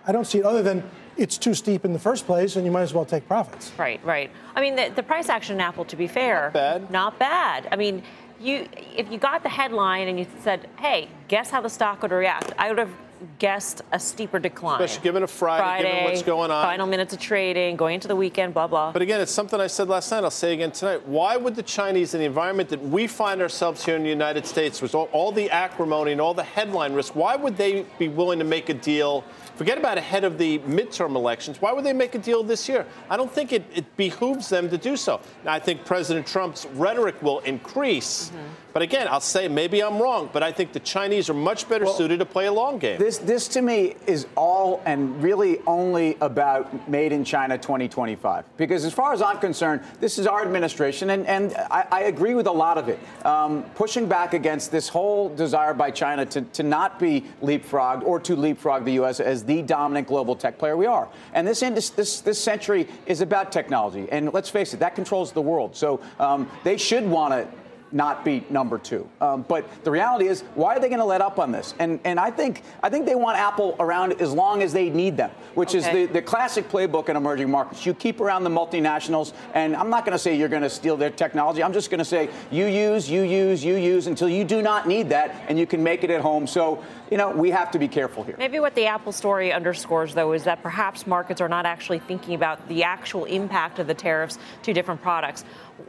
I 0.06 0.12
don't 0.12 0.26
see 0.26 0.40
it 0.40 0.46
other 0.46 0.62
than 0.62 0.84
it's 1.16 1.38
too 1.38 1.54
steep 1.54 1.86
in 1.86 1.94
the 1.94 2.00
first 2.00 2.26
place, 2.26 2.58
and 2.58 2.66
you 2.66 2.72
might 2.72 2.82
as 2.82 2.94
well 2.94 3.06
take 3.06 3.26
profits. 3.26 3.72
Right, 3.78 4.04
right. 4.04 4.30
I 4.56 4.62
mean, 4.62 4.76
the, 4.76 4.92
the 4.94 5.04
price 5.04 5.30
action 5.30 5.56
in 5.56 5.62
Apple, 5.62 5.86
to 5.86 5.96
be 5.96 6.08
fair, 6.08 6.46
not 6.46 6.54
bad. 6.54 6.92
Not 6.92 7.20
bad. 7.20 7.68
I 7.72 7.78
mean, 7.78 8.04
you 8.40 8.68
if 8.96 9.10
you 9.12 9.18
got 9.18 9.42
the 9.42 9.50
headline 9.50 10.10
and 10.10 10.20
you 10.20 10.28
said, 10.44 10.70
"Hey, 10.78 11.08
guess 11.28 11.50
how 11.50 11.62
the 11.62 11.70
stock 11.70 12.02
would 12.02 12.12
react," 12.12 12.54
I 12.58 12.70
would 12.70 12.78
have 12.78 12.92
guessed 13.40 13.82
a 13.92 14.00
steeper 14.00 14.40
decline. 14.40 14.82
Especially 14.82 15.04
given 15.04 15.24
a 15.24 15.28
Friday, 15.28 15.64
Friday, 15.64 15.92
given 15.92 16.04
what's 16.04 16.24
going 16.24 16.52
on. 16.52 16.64
Final 16.66 16.88
minutes 16.88 17.14
of 17.14 17.20
trading, 17.20 17.76
going 17.76 17.96
into 17.96 18.08
the 18.08 18.16
weekend, 18.16 18.54
blah, 18.54 18.68
blah. 18.68 18.92
But 18.92 19.02
again, 19.02 19.22
it's 19.22 19.32
something 19.32 19.60
I 19.60 19.68
said 19.68 19.88
last 19.88 20.12
night. 20.12 20.24
I'll 20.24 20.32
say 20.32 20.54
again 20.54 20.72
tonight. 20.72 21.08
Why 21.08 21.38
would 21.38 21.56
the 21.56 21.64
Chinese, 21.64 22.14
in 22.14 22.20
the 22.20 22.26
environment 22.26 22.70
that 22.70 22.82
we 22.82 23.08
find 23.08 23.42
ourselves 23.42 23.86
here 23.86 23.96
in 23.96 24.04
the 24.04 24.10
United 24.10 24.46
States, 24.46 24.82
with 24.82 24.96
all, 24.96 25.10
all 25.12 25.32
the 25.32 25.50
acrimony 25.50 26.12
and 26.12 26.22
all 26.22 26.34
the 26.34 26.44
headline 26.44 26.94
risk, 26.94 27.16
why 27.16 27.36
would 27.36 27.58
they 27.58 27.86
be 27.98 28.08
willing 28.08 28.40
to 28.40 28.46
make 28.46 28.70
a 28.70 28.74
deal? 28.74 29.24
Forget 29.56 29.80
about 29.80 29.98
ahead 29.98 30.24
of 30.24 30.38
the 30.38 30.60
midterm 30.60 31.16
elections. 31.16 31.60
Why 31.60 31.74
would 31.74 31.84
they 31.84 31.94
make 31.94 32.14
a 32.14 32.20
deal 32.20 32.44
this 32.44 32.70
year? 32.70 32.86
I 33.10 33.18
don't 33.18 33.32
think 33.32 33.52
it, 33.52 33.66
it 33.74 33.98
behooves 33.98 34.50
them 34.50 34.70
to 34.70 34.78
do 34.78 34.96
so. 34.96 35.20
Now, 35.44 35.54
I 35.54 35.60
think 35.60 35.84
President 35.84 36.28
Trump's 36.28 36.68
rhetoric 36.76 37.20
will 37.24 37.40
increase. 37.40 38.30
Mm-hmm. 38.30 38.48
But 38.74 38.84
again, 38.84 39.08
I'll 39.10 39.20
say 39.20 39.48
maybe 39.48 39.82
I'm 39.82 40.00
wrong, 40.00 40.30
but 40.32 40.44
I 40.44 40.52
think 40.52 40.72
the 40.72 40.80
Chinese 40.80 41.32
are 41.32 41.34
much 41.34 41.68
better 41.68 41.86
well, 41.86 41.96
suited 41.96 42.20
to 42.20 42.26
play 42.26 42.46
a 42.46 42.52
long 42.52 42.78
game. 42.78 43.00
This, 43.08 43.20
this 43.20 43.48
to 43.50 43.62
me 43.62 43.96
is 44.06 44.28
all 44.36 44.82
and 44.86 45.24
really 45.24 45.60
only 45.66 46.18
about 46.20 46.90
made 46.90 47.14
in 47.14 47.24
China 47.24 47.58
2025. 47.58 48.44
Because 48.58 48.84
as 48.84 48.92
far 48.92 49.14
as 49.14 49.22
I'm 49.22 49.40
concerned, 49.40 49.82
this 50.02 50.20
is 50.20 50.28
our 50.28 50.42
administration, 50.42 51.12
and, 51.12 51.26
and 51.26 51.56
I, 51.72 51.88
I 51.90 52.02
agree 52.02 52.34
with 52.34 52.48
a 52.48 52.52
lot 52.52 52.78
of 52.78 52.90
it. 52.90 53.00
Um, 53.26 53.64
pushing 53.76 54.10
back 54.10 54.34
against 54.34 54.74
this 54.74 54.90
whole 54.90 55.34
desire 55.34 55.74
by 55.74 55.90
China 55.90 56.26
to, 56.26 56.42
to 56.42 56.64
not 56.64 57.00
be 57.00 57.24
leapfrogged 57.42 58.04
or 58.04 58.20
to 58.20 58.36
leapfrog 58.36 58.84
the 58.84 58.96
U.S. 58.96 59.22
as 59.22 59.46
the 59.46 59.62
dominant 59.62 60.06
global 60.06 60.36
tech 60.36 60.58
player 60.58 60.76
we 60.76 60.86
are. 60.86 61.08
And 61.34 61.48
this, 61.48 61.62
this, 61.62 62.20
this 62.20 62.44
century 62.44 62.90
is 63.06 63.22
about 63.22 63.54
technology. 63.54 64.10
And 64.12 64.34
let's 64.34 64.50
face 64.50 64.74
it, 64.74 64.82
that 64.82 64.96
controls 64.96 65.32
the 65.32 65.42
world. 65.42 65.78
So 65.78 66.02
um, 66.20 66.52
they 66.66 66.76
should 66.76 67.06
want 67.06 67.32
to 67.32 67.48
not 67.92 68.26
be 68.26 68.46
number 68.50 68.78
two. 68.78 69.08
Um, 69.22 69.44
but 69.48 69.66
the 69.84 69.92
reality 69.92 70.28
is, 70.28 70.42
why 70.56 70.76
are 70.76 70.80
they 70.80 70.90
going 70.90 71.00
to 71.00 71.06
let 71.06 71.22
up 71.22 71.40
on 71.40 71.52
this? 71.52 71.74
And 71.80 72.00
and 72.04 72.20
I 72.20 72.32
think 72.32 72.64
I 72.84 72.90
think 72.90 73.06
they 73.06 73.16
want 73.16 73.38
Apple 73.38 73.76
around 73.80 74.22
as 74.22 74.34
long 74.34 74.62
as 74.62 74.74
they 74.74 74.90
need 74.90 75.18
them, 75.18 75.32
which 75.56 75.70
okay. 75.70 75.78
is 75.78 76.10
the, 76.10 76.14
the 76.14 76.22
classic 76.22 76.70
playbook 76.70 77.10
in 77.10 77.16
emerging 77.16 77.50
markets. 77.50 77.86
You 77.86 77.94
keep 77.94 78.20
around 78.22 78.44
the 78.44 78.50
multinationals, 78.50 79.34
and 79.54 79.76
I'm 79.76 79.90
not 79.90 80.06
going 80.06 80.14
to 80.14 80.20
say 80.20 80.36
you're 80.36 80.50
going 80.50 80.64
to 80.64 80.70
steal 80.70 80.98
their 80.98 81.10
technology. 81.10 81.64
I'm 81.64 81.74
just 81.74 81.90
going 81.90 82.00
to 82.00 82.06
say 82.06 82.30
you 82.52 82.66
use, 82.66 83.10
you 83.10 83.22
use, 83.22 83.64
you 83.64 83.76
use 83.76 84.08
until 84.08 84.30
you 84.30 84.44
do 84.44 84.62
not 84.62 84.88
need 84.88 85.10
that, 85.10 85.36
and 85.48 85.58
you 85.58 85.66
can 85.66 85.84
make 85.84 86.04
it 86.04 86.10
at 86.10 86.22
home. 86.22 86.48
So 86.48 86.84
you 87.12 87.18
know 87.18 87.30
we 87.32 87.52
have 87.52 87.72
to 87.72 87.80
be 87.80 87.88
careful 87.88 88.24
here. 88.24 88.36
Maybe 88.38 88.60
what 88.60 88.76
the 88.76 88.86
Apple 88.86 89.12
story 89.12 89.52
underscores, 89.52 90.14
though, 90.14 90.34
is 90.34 90.44
that 90.44 90.62
perhaps 90.62 91.08
markets 91.08 91.42
are 91.42 91.50
not 91.50 91.66
actually 91.66 92.00
thinking 92.00 92.36
about 92.36 92.68
the 92.68 92.84
actual 92.84 93.26
impact 93.26 93.80
of 93.80 93.88
the 93.88 93.94
tariffs 93.94 94.38
to 94.64 94.74
different 94.74 95.02
products 95.02 95.44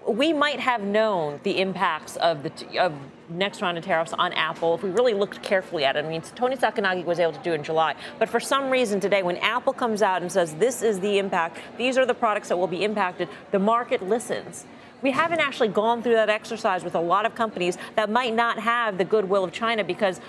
we 0.06 0.32
might 0.32 0.60
have 0.60 0.82
known 0.82 1.40
the 1.42 1.60
impacts 1.60 2.16
of 2.16 2.42
the 2.42 2.78
of 2.78 2.92
next 3.30 3.60
round 3.60 3.76
of 3.76 3.84
tariffs 3.84 4.14
on 4.14 4.32
Apple 4.32 4.74
if 4.74 4.82
we 4.82 4.90
really 4.90 5.12
looked 5.12 5.42
carefully 5.42 5.84
at 5.84 5.96
it. 5.96 6.04
I 6.04 6.08
mean, 6.08 6.22
Tony 6.22 6.56
Sacconaghi 6.56 7.04
was 7.04 7.18
able 7.18 7.32
to 7.32 7.42
do 7.42 7.52
it 7.52 7.56
in 7.56 7.62
July, 7.62 7.94
but 8.18 8.28
for 8.28 8.40
some 8.40 8.70
reason 8.70 9.00
today, 9.00 9.22
when 9.22 9.36
Apple 9.38 9.72
comes 9.72 10.02
out 10.02 10.22
and 10.22 10.32
says 10.32 10.54
this 10.54 10.82
is 10.82 11.00
the 11.00 11.18
impact, 11.18 11.58
these 11.76 11.98
are 11.98 12.06
the 12.06 12.14
products 12.14 12.48
that 12.48 12.56
will 12.56 12.66
be 12.66 12.84
impacted, 12.84 13.28
the 13.50 13.58
market 13.58 14.02
listens. 14.02 14.66
We 15.02 15.10
haven't 15.10 15.40
actually 15.40 15.68
gone 15.68 16.02
through 16.02 16.14
that 16.14 16.28
exercise 16.28 16.82
with 16.82 16.94
a 16.94 17.00
lot 17.00 17.24
of 17.24 17.34
companies 17.34 17.78
that 17.94 18.10
might 18.10 18.34
not 18.34 18.58
have 18.58 18.98
the 18.98 19.04
goodwill 19.04 19.44
of 19.44 19.52
China 19.52 19.84
because 19.84 20.20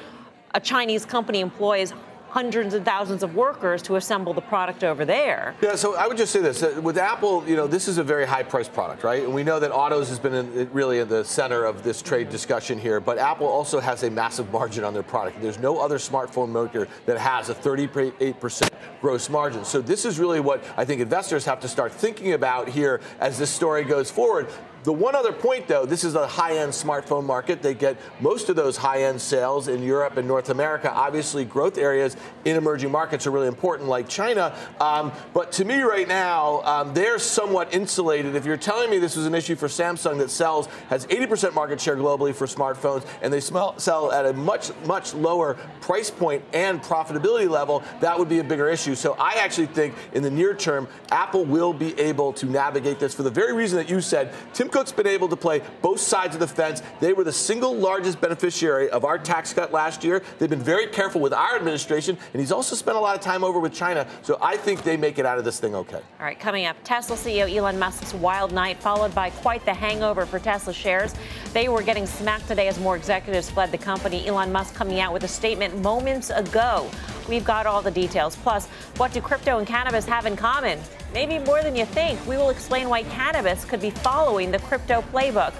a 0.54 0.60
Chinese 0.60 1.06
company 1.06 1.40
employs 1.40 1.94
hundreds 2.30 2.74
and 2.74 2.86
thousands 2.86 3.24
of 3.24 3.36
workers 3.36 3.82
to 3.84 3.96
assemble 3.96 4.34
the 4.34 4.42
product 4.42 4.84
over 4.84 5.06
there. 5.06 5.56
Yeah, 5.62 5.76
so 5.76 5.96
I 5.96 6.08
would 6.08 6.18
just 6.18 6.32
say 6.32 6.42
this 6.42 6.62
with 6.78 6.98
Apple, 6.98 7.44
you 7.48 7.56
know, 7.56 7.68
this 7.68 7.88
is 7.88 7.98
a 7.98 8.04
very 8.04 8.26
high 8.26 8.44
priced 8.44 8.74
product, 8.74 9.04
right? 9.04 9.24
And 9.24 9.34
we 9.34 9.44
know 9.44 9.60
that 9.60 9.72
autos 9.72 10.10
has 10.10 10.20
been 10.20 10.34
in, 10.34 10.72
really 10.72 11.00
in 11.00 11.08
the 11.08 11.24
center 11.24 11.66
of 11.66 11.84
this 11.84 12.02
trade 12.02 12.30
discussion 12.30 12.78
here, 12.80 13.00
but 13.00 13.18
Apple 13.18 13.48
also 13.48 13.80
has 13.80 14.04
a 14.04 14.10
massive 14.10 14.52
margin 14.52 14.84
on 14.84 14.94
their 14.94 15.04
product. 15.04 15.42
There's 15.42 15.60
no 15.60 15.80
other 15.80 15.98
smartphone 15.98 16.50
maker 16.50 16.88
that 17.06 17.18
has 17.18 17.50
a 17.50 17.56
38% 17.56 18.70
gross 19.02 19.30
margin. 19.30 19.66
So 19.66 19.82
this 19.82 20.06
is 20.06 20.20
really 20.20 20.40
what 20.40 20.64
I 20.78 20.86
think 20.86 21.02
investors 21.02 21.46
have 21.46 21.60
to 21.62 21.68
start 21.68 21.92
thinking 21.92 22.34
about 22.34 22.70
here 22.70 23.02
as 23.20 23.38
this 23.38 23.50
story 23.50 23.84
goes 23.84 24.12
forward. 24.12 24.48
The 24.84 24.94
one 24.94 25.14
other 25.14 25.34
point, 25.34 25.68
though, 25.68 25.86
this 25.86 26.04
is 26.04 26.16
a 26.16 26.26
high 26.26 26.58
end 26.58 26.72
smartphone 26.72 27.26
market. 27.26 27.62
They 27.62 27.74
get 27.74 27.98
most 28.22 28.48
of 28.50 28.56
those 28.56 28.78
high 28.78 29.04
end 29.04 29.22
sales 29.22 29.68
in 29.68 29.84
Europe 29.84 30.16
and 30.16 30.28
North 30.28 30.50
America. 30.50 30.92
Obviously, 30.92 31.44
growth 31.44 31.78
areas 31.78 32.16
in 32.46 32.56
emerging 32.56 32.92
markets 32.92 33.28
are 33.28 33.32
really 33.32 33.48
important, 33.48 33.90
like 33.90 34.08
China. 34.08 34.56
Um, 34.80 35.12
but 35.34 35.52
to 35.54 35.66
me, 35.66 35.82
right 35.82 36.08
now, 36.08 36.62
um, 36.62 36.94
they're 36.94 37.20
somewhat 37.20 37.74
insulated. 37.74 38.36
If 38.36 38.46
you're 38.46 38.58
telling 38.58 38.90
me 38.90 39.00
this 39.00 39.18
was 39.18 39.26
an 39.26 39.36
issue 39.36 39.56
for 39.56 39.68
Samsung 39.68 40.18
that 40.20 40.32
sells, 40.32 40.68
has 40.88 41.06
80% 41.08 41.54
market 41.54 41.82
share 41.82 41.98
globally 41.98 42.34
for 42.34 42.48
smartphones, 42.48 43.06
and 43.22 43.34
they 43.34 43.42
smell, 43.42 43.78
sell 43.80 44.14
at 44.14 44.26
a 44.26 44.34
much, 44.34 44.72
much 44.86 45.14
lower 45.14 45.56
price 45.82 46.10
point 46.10 46.44
and 46.54 46.82
profitability 46.82 47.50
level, 47.50 47.84
that 48.00 48.18
would 48.18 48.30
be 48.30 48.40
a 48.40 48.44
bigger 48.44 48.70
issue. 48.70 48.96
So 48.96 49.16
I 49.20 49.34
actually 49.34 49.68
think 49.68 49.96
in 50.14 50.24
the 50.24 50.32
near 50.32 50.54
term, 50.54 50.88
Apple 51.12 51.44
will 51.44 51.74
be 51.74 52.00
able 52.00 52.32
to 52.34 52.46
navigate 52.46 53.00
this 53.00 53.14
for 53.14 53.24
the 53.24 53.30
very 53.30 53.54
reason 53.54 53.78
that 53.78 53.90
you 53.90 54.00
said. 54.00 54.34
Tim 54.54 54.69
Cook's 54.72 54.92
been 54.92 55.08
able 55.08 55.28
to 55.30 55.36
play 55.36 55.62
both 55.82 56.00
sides 56.00 56.36
of 56.36 56.40
the 56.40 56.48
fence. 56.48 56.82
They 57.00 57.14
were 57.14 57.24
the 57.24 57.34
single 57.34 57.76
largest 57.76 58.22
beneficiary 58.22 58.90
of 58.90 59.06
our 59.06 59.18
tax 59.18 59.54
cut 59.54 59.72
last 59.72 60.04
year. 60.04 60.22
They've 60.38 60.50
been 60.50 60.62
very 60.62 60.88
careful 60.88 61.22
with 61.22 61.34
our 61.34 61.56
administration, 61.56 62.18
and 62.34 62.40
he's 62.40 62.52
also 62.52 62.76
spent 62.76 62.98
a 62.98 63.00
lot 63.00 63.16
of 63.16 63.22
time 63.22 63.44
over 63.44 63.60
with 63.60 63.74
China. 63.74 64.08
So 64.22 64.38
I 64.42 64.58
think 64.58 64.84
they 64.84 64.98
make 64.98 65.20
it 65.20 65.26
out 65.26 65.38
of 65.38 65.46
this 65.46 65.60
thing 65.60 65.76
okay. 65.76 65.98
All 66.20 66.26
right, 66.26 66.40
coming 66.40 66.66
up, 66.66 66.78
Tesla 66.84 67.16
CEO 67.16 67.54
Elon 67.54 67.80
Musk's 67.80 68.14
wild 68.14 68.52
night, 68.52 68.80
followed 68.80 69.14
by 69.14 69.30
quite 69.30 69.66
the 69.66 69.74
hangover 69.74 70.26
for 70.26 70.40
Tesla 70.40 70.74
shares. 70.74 71.14
They 71.54 71.70
were 71.70 71.84
getting 71.84 72.06
smacked 72.06 72.48
today 72.48 72.68
as 72.68 72.80
more 72.80 72.96
executives 72.96 73.50
fled 73.50 73.72
the 73.72 73.78
company. 73.78 74.28
Elon 74.28 74.52
Musk 74.52 74.76
coming 74.76 75.00
out 75.00 75.14
with 75.14 75.24
a 75.24 75.28
statement 75.28 75.78
moments 75.82 76.30
ago. 76.30 76.90
We've 77.30 77.46
got 77.46 77.68
all 77.68 77.84
the 77.84 77.92
details. 77.92 78.36
Plus, 78.38 78.66
what 78.98 79.14
do 79.14 79.22
crypto 79.22 79.60
and 79.60 79.68
cannabis 79.68 80.06
have 80.06 80.26
in 80.26 80.36
common? 80.36 80.80
Maybe 81.14 81.38
more 81.38 81.62
than 81.62 81.76
you 81.76 81.86
think. 81.86 82.20
We 82.28 82.38
will 82.38 82.50
explain 82.50 82.90
why 82.90 83.04
cannabis 83.04 83.64
could 83.66 83.80
be 83.80 83.92
following 83.92 84.50
the 84.50 84.58
crypto 84.60 85.04
playbook. 85.14 85.54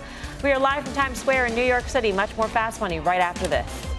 We 0.44 0.52
are 0.52 0.60
live 0.60 0.84
from 0.84 0.94
Times 0.96 1.20
Square 1.20 1.46
in 1.46 1.56
New 1.56 1.64
York 1.64 1.88
City. 1.88 2.12
Much 2.12 2.36
more 2.38 2.48
fast 2.48 2.82
money 2.82 3.00
right 3.00 3.22
after 3.22 3.48
this. 3.48 3.99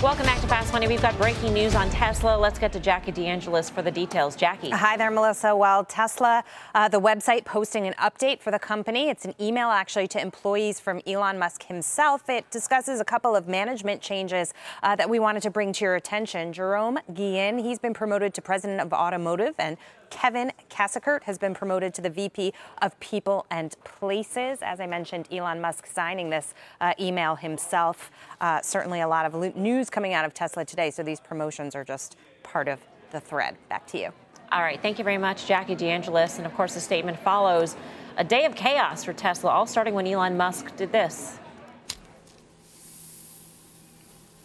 Welcome 0.00 0.26
back 0.26 0.40
to 0.42 0.46
Fast 0.46 0.72
Money. 0.72 0.86
We've 0.86 1.02
got 1.02 1.18
breaking 1.18 1.52
news 1.52 1.74
on 1.74 1.90
Tesla. 1.90 2.38
Let's 2.38 2.56
get 2.56 2.72
to 2.74 2.78
Jackie 2.78 3.10
DeAngelis 3.10 3.68
for 3.68 3.82
the 3.82 3.90
details. 3.90 4.36
Jackie. 4.36 4.70
Hi 4.70 4.96
there, 4.96 5.10
Melissa. 5.10 5.56
Well, 5.56 5.84
Tesla, 5.84 6.44
uh, 6.72 6.86
the 6.86 7.00
website 7.00 7.44
posting 7.44 7.84
an 7.84 7.94
update 7.94 8.38
for 8.38 8.52
the 8.52 8.60
company. 8.60 9.08
It's 9.08 9.24
an 9.24 9.34
email 9.40 9.70
actually 9.70 10.06
to 10.08 10.20
employees 10.20 10.78
from 10.78 11.02
Elon 11.04 11.36
Musk 11.36 11.64
himself. 11.64 12.28
It 12.28 12.48
discusses 12.52 13.00
a 13.00 13.04
couple 13.04 13.34
of 13.34 13.48
management 13.48 14.00
changes 14.00 14.54
uh, 14.84 14.94
that 14.94 15.10
we 15.10 15.18
wanted 15.18 15.42
to 15.42 15.50
bring 15.50 15.72
to 15.72 15.84
your 15.84 15.96
attention. 15.96 16.52
Jerome 16.52 17.00
Guillen, 17.12 17.58
he's 17.58 17.80
been 17.80 17.92
promoted 17.92 18.34
to 18.34 18.40
president 18.40 18.80
of 18.80 18.92
automotive, 18.92 19.56
and 19.58 19.76
Kevin 20.10 20.52
Kassekert 20.70 21.22
has 21.24 21.38
been 21.38 21.54
promoted 21.54 21.94
to 21.94 22.02
the 22.02 22.10
VP 22.10 22.52
of 22.82 22.98
People 23.00 23.46
and 23.50 23.76
Places. 23.84 24.58
As 24.62 24.80
I 24.80 24.86
mentioned, 24.86 25.28
Elon 25.32 25.60
Musk 25.60 25.86
signing 25.86 26.30
this 26.30 26.54
uh, 26.80 26.94
email 27.00 27.36
himself. 27.36 28.10
Uh, 28.40 28.60
certainly 28.62 29.00
a 29.00 29.08
lot 29.08 29.26
of 29.26 29.56
news 29.56 29.90
coming 29.90 30.14
out 30.14 30.24
of 30.24 30.34
Tesla 30.34 30.64
today, 30.64 30.90
so 30.90 31.02
these 31.02 31.20
promotions 31.20 31.74
are 31.74 31.84
just 31.84 32.16
part 32.42 32.68
of 32.68 32.80
the 33.10 33.20
thread. 33.20 33.56
Back 33.68 33.86
to 33.88 33.98
you. 33.98 34.12
All 34.50 34.62
right. 34.62 34.80
Thank 34.80 34.98
you 34.98 35.04
very 35.04 35.18
much, 35.18 35.46
Jackie 35.46 35.76
DeAngelis. 35.76 36.38
And 36.38 36.46
of 36.46 36.54
course, 36.54 36.74
the 36.74 36.80
statement 36.80 37.18
follows 37.18 37.76
a 38.16 38.24
day 38.24 38.44
of 38.44 38.54
chaos 38.54 39.04
for 39.04 39.12
Tesla, 39.12 39.50
all 39.50 39.66
starting 39.66 39.94
when 39.94 40.06
Elon 40.06 40.36
Musk 40.36 40.74
did 40.76 40.90
this. 40.90 41.38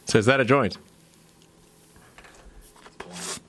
So 0.05 0.17
is 0.17 0.25
that 0.25 0.39
a 0.39 0.46
joint? 0.46 0.77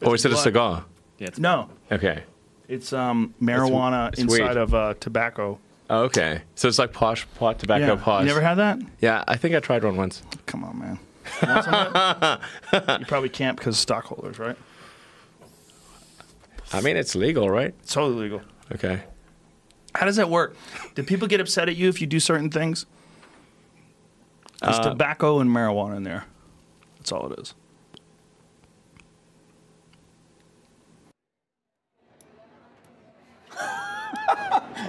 Or 0.01 0.15
is 0.15 0.25
it 0.25 0.33
a 0.33 0.37
cigar? 0.37 0.85
Yeah, 1.19 1.31
no. 1.39 1.69
Okay. 1.95 2.23
It's 2.69 2.93
um, 2.93 3.35
marijuana 3.41 4.09
it's 4.13 4.21
inside 4.21 4.49
weed. 4.51 4.57
of 4.57 4.75
uh, 4.75 4.95
tobacco. 5.01 5.59
Oh, 5.91 6.03
okay. 6.05 6.43
So 6.55 6.67
it's 6.67 6.79
like 6.79 6.93
posh 6.93 7.27
pot 7.35 7.59
tobacco 7.59 7.95
yeah. 7.95 8.03
posh. 8.03 8.23
You 8.23 8.27
never 8.29 8.41
had 8.41 8.55
that? 8.55 8.79
Yeah, 9.01 9.23
I 9.29 9.37
think 9.37 9.55
I 9.55 9.61
tried 9.61 9.85
one 9.85 9.97
once. 9.97 10.23
Come 10.47 10.65
on, 10.65 10.79
man. 10.79 10.99
You, 11.43 11.49
want 11.49 11.65
some 11.65 11.75
of 11.75 11.93
that? 11.93 12.41
you 13.01 13.07
probably 13.07 13.29
can't 13.29 13.57
because 13.57 13.79
stockholders, 13.79 14.39
right? 14.39 14.57
I 16.73 16.81
mean, 16.81 16.97
it's 16.97 17.15
legal, 17.15 17.49
right? 17.51 17.75
It's 17.83 17.93
totally 17.93 18.23
legal. 18.23 18.43
Okay. 18.73 19.03
How 19.95 20.07
does 20.07 20.17
that 20.17 20.29
work? 20.29 20.57
Do 20.95 21.03
people 21.03 21.29
get 21.29 21.41
upset 21.41 21.69
at 21.69 21.77
you 21.77 21.89
if 21.89 22.01
you 22.01 22.07
do 22.07 22.19
certain 22.19 22.51
things? 22.51 22.87
There's 24.63 24.79
Uh, 24.79 24.91
tobacco 24.91 25.41
and 25.41 25.51
marijuana 25.51 25.97
in 25.97 26.03
there. 26.03 26.25
That's 26.99 27.13
all 27.13 27.31
it 27.31 27.39
is. 27.39 27.55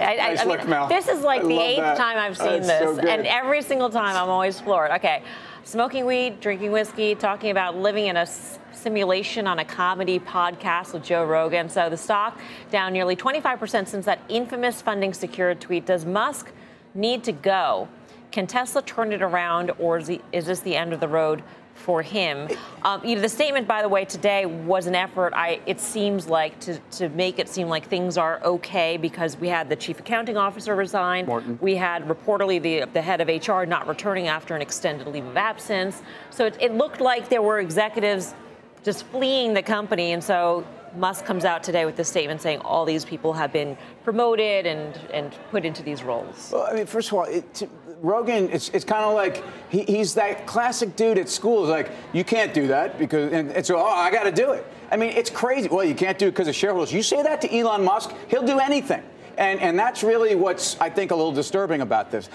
I, 0.00 0.16
Nice 0.16 0.40
I 0.40 0.44
mean, 0.44 0.58
look, 0.58 0.68
Mel. 0.68 0.88
This 0.88 1.08
is 1.08 1.22
like 1.22 1.42
I 1.42 1.48
the 1.48 1.58
eighth 1.58 1.78
that. 1.78 1.96
time 1.96 2.18
I've 2.18 2.36
seen 2.36 2.62
That's 2.62 2.66
this, 2.66 2.96
so 2.96 3.08
and 3.08 3.26
every 3.26 3.62
single 3.62 3.90
time 3.90 4.16
I'm 4.16 4.28
always 4.28 4.60
floored. 4.60 4.90
Okay, 4.92 5.22
smoking 5.64 6.06
weed, 6.06 6.40
drinking 6.40 6.72
whiskey, 6.72 7.14
talking 7.14 7.50
about 7.50 7.76
living 7.76 8.06
in 8.06 8.16
a 8.16 8.26
simulation 8.72 9.46
on 9.46 9.58
a 9.58 9.64
comedy 9.64 10.18
podcast 10.20 10.92
with 10.92 11.02
Joe 11.02 11.24
Rogan. 11.24 11.68
So 11.68 11.90
the 11.90 11.96
stock 11.96 12.38
down 12.70 12.92
nearly 12.92 13.16
25% 13.16 13.88
since 13.88 14.04
that 14.04 14.20
infamous 14.28 14.80
funding 14.80 15.12
secured 15.12 15.60
tweet. 15.60 15.86
Does 15.86 16.04
Musk 16.04 16.52
need 16.94 17.24
to 17.24 17.32
go? 17.32 17.88
Can 18.30 18.46
Tesla 18.46 18.82
turn 18.82 19.12
it 19.12 19.22
around, 19.22 19.72
or 19.78 19.98
is, 19.98 20.10
is 20.32 20.46
this 20.46 20.60
the 20.60 20.76
end 20.76 20.92
of 20.92 21.00
the 21.00 21.08
road 21.08 21.42
for 21.76 22.02
him? 22.02 22.48
Um, 22.82 23.04
you 23.04 23.14
know, 23.14 23.20
the 23.20 23.28
statement, 23.28 23.68
by 23.68 23.82
the 23.82 23.88
way, 23.88 24.04
today 24.04 24.46
was 24.46 24.86
an 24.86 24.94
effort. 24.94 25.32
I 25.34 25.60
it 25.66 25.80
seems 25.80 26.28
like 26.28 26.58
to 26.60 26.78
to 26.92 27.08
make 27.10 27.38
it 27.38 27.48
seem 27.48 27.68
like 27.68 27.86
things 27.86 28.16
are 28.18 28.40
okay 28.44 28.96
because 28.96 29.36
we 29.36 29.48
had 29.48 29.68
the 29.68 29.76
chief 29.76 30.00
accounting 30.00 30.36
officer 30.36 30.74
resign. 30.74 31.26
Morton. 31.26 31.58
We 31.60 31.76
had 31.76 32.08
reportedly 32.08 32.60
the 32.60 32.86
the 32.92 33.02
head 33.02 33.20
of 33.20 33.28
HR 33.28 33.64
not 33.64 33.86
returning 33.86 34.28
after 34.28 34.56
an 34.56 34.62
extended 34.62 35.06
leave 35.06 35.26
of 35.26 35.36
absence. 35.36 36.02
So 36.30 36.46
it, 36.46 36.56
it 36.60 36.72
looked 36.74 37.00
like 37.00 37.28
there 37.28 37.42
were 37.42 37.60
executives 37.60 38.34
just 38.82 39.06
fleeing 39.06 39.54
the 39.54 39.62
company, 39.62 40.12
and 40.12 40.22
so. 40.22 40.66
Musk 40.94 41.26
comes 41.26 41.44
out 41.44 41.62
today 41.62 41.84
with 41.84 41.94
this 41.96 42.08
statement 42.08 42.40
saying 42.40 42.58
all 42.60 42.86
these 42.86 43.04
people 43.04 43.34
have 43.34 43.52
been 43.52 43.76
promoted 44.02 44.64
and, 44.64 44.98
and 45.12 45.36
put 45.50 45.66
into 45.66 45.82
these 45.82 46.02
roles. 46.02 46.50
Well, 46.50 46.62
I 46.62 46.72
mean, 46.72 46.86
first 46.86 47.08
of 47.08 47.18
all, 47.18 47.24
it, 47.24 47.52
to, 47.54 47.68
Rogan, 48.00 48.50
it's, 48.50 48.68
it's 48.70 48.84
kind 48.84 49.04
of 49.04 49.14
like 49.14 49.42
he, 49.70 49.82
he's 49.82 50.14
that 50.14 50.46
classic 50.46 50.96
dude 50.96 51.18
at 51.18 51.28
school. 51.28 51.64
Is 51.64 51.70
like, 51.70 51.90
you 52.12 52.24
can't 52.24 52.52
do 52.52 52.66
that 52.68 52.98
because, 52.98 53.32
and, 53.32 53.66
so, 53.66 53.78
oh, 53.78 53.84
I 53.84 54.10
got 54.10 54.24
to 54.24 54.32
do 54.32 54.52
it. 54.52 54.66
I 54.90 54.96
mean, 54.96 55.10
it's 55.10 55.30
crazy. 55.30 55.68
Well, 55.68 55.84
you 55.84 55.94
can't 55.94 56.18
do 56.18 56.28
it 56.28 56.32
because 56.32 56.48
of 56.48 56.54
shareholders. 56.54 56.92
You 56.92 57.02
say 57.02 57.22
that 57.22 57.40
to 57.42 57.56
Elon 57.56 57.84
Musk, 57.84 58.12
he'll 58.28 58.46
do 58.46 58.58
anything. 58.58 59.02
And, 59.38 59.60
and 59.60 59.78
that's 59.78 60.02
really 60.02 60.34
what's, 60.34 60.80
I 60.80 60.88
think, 60.88 61.10
a 61.10 61.14
little 61.14 61.32
disturbing 61.32 61.82
about 61.82 62.10
this. 62.10 62.28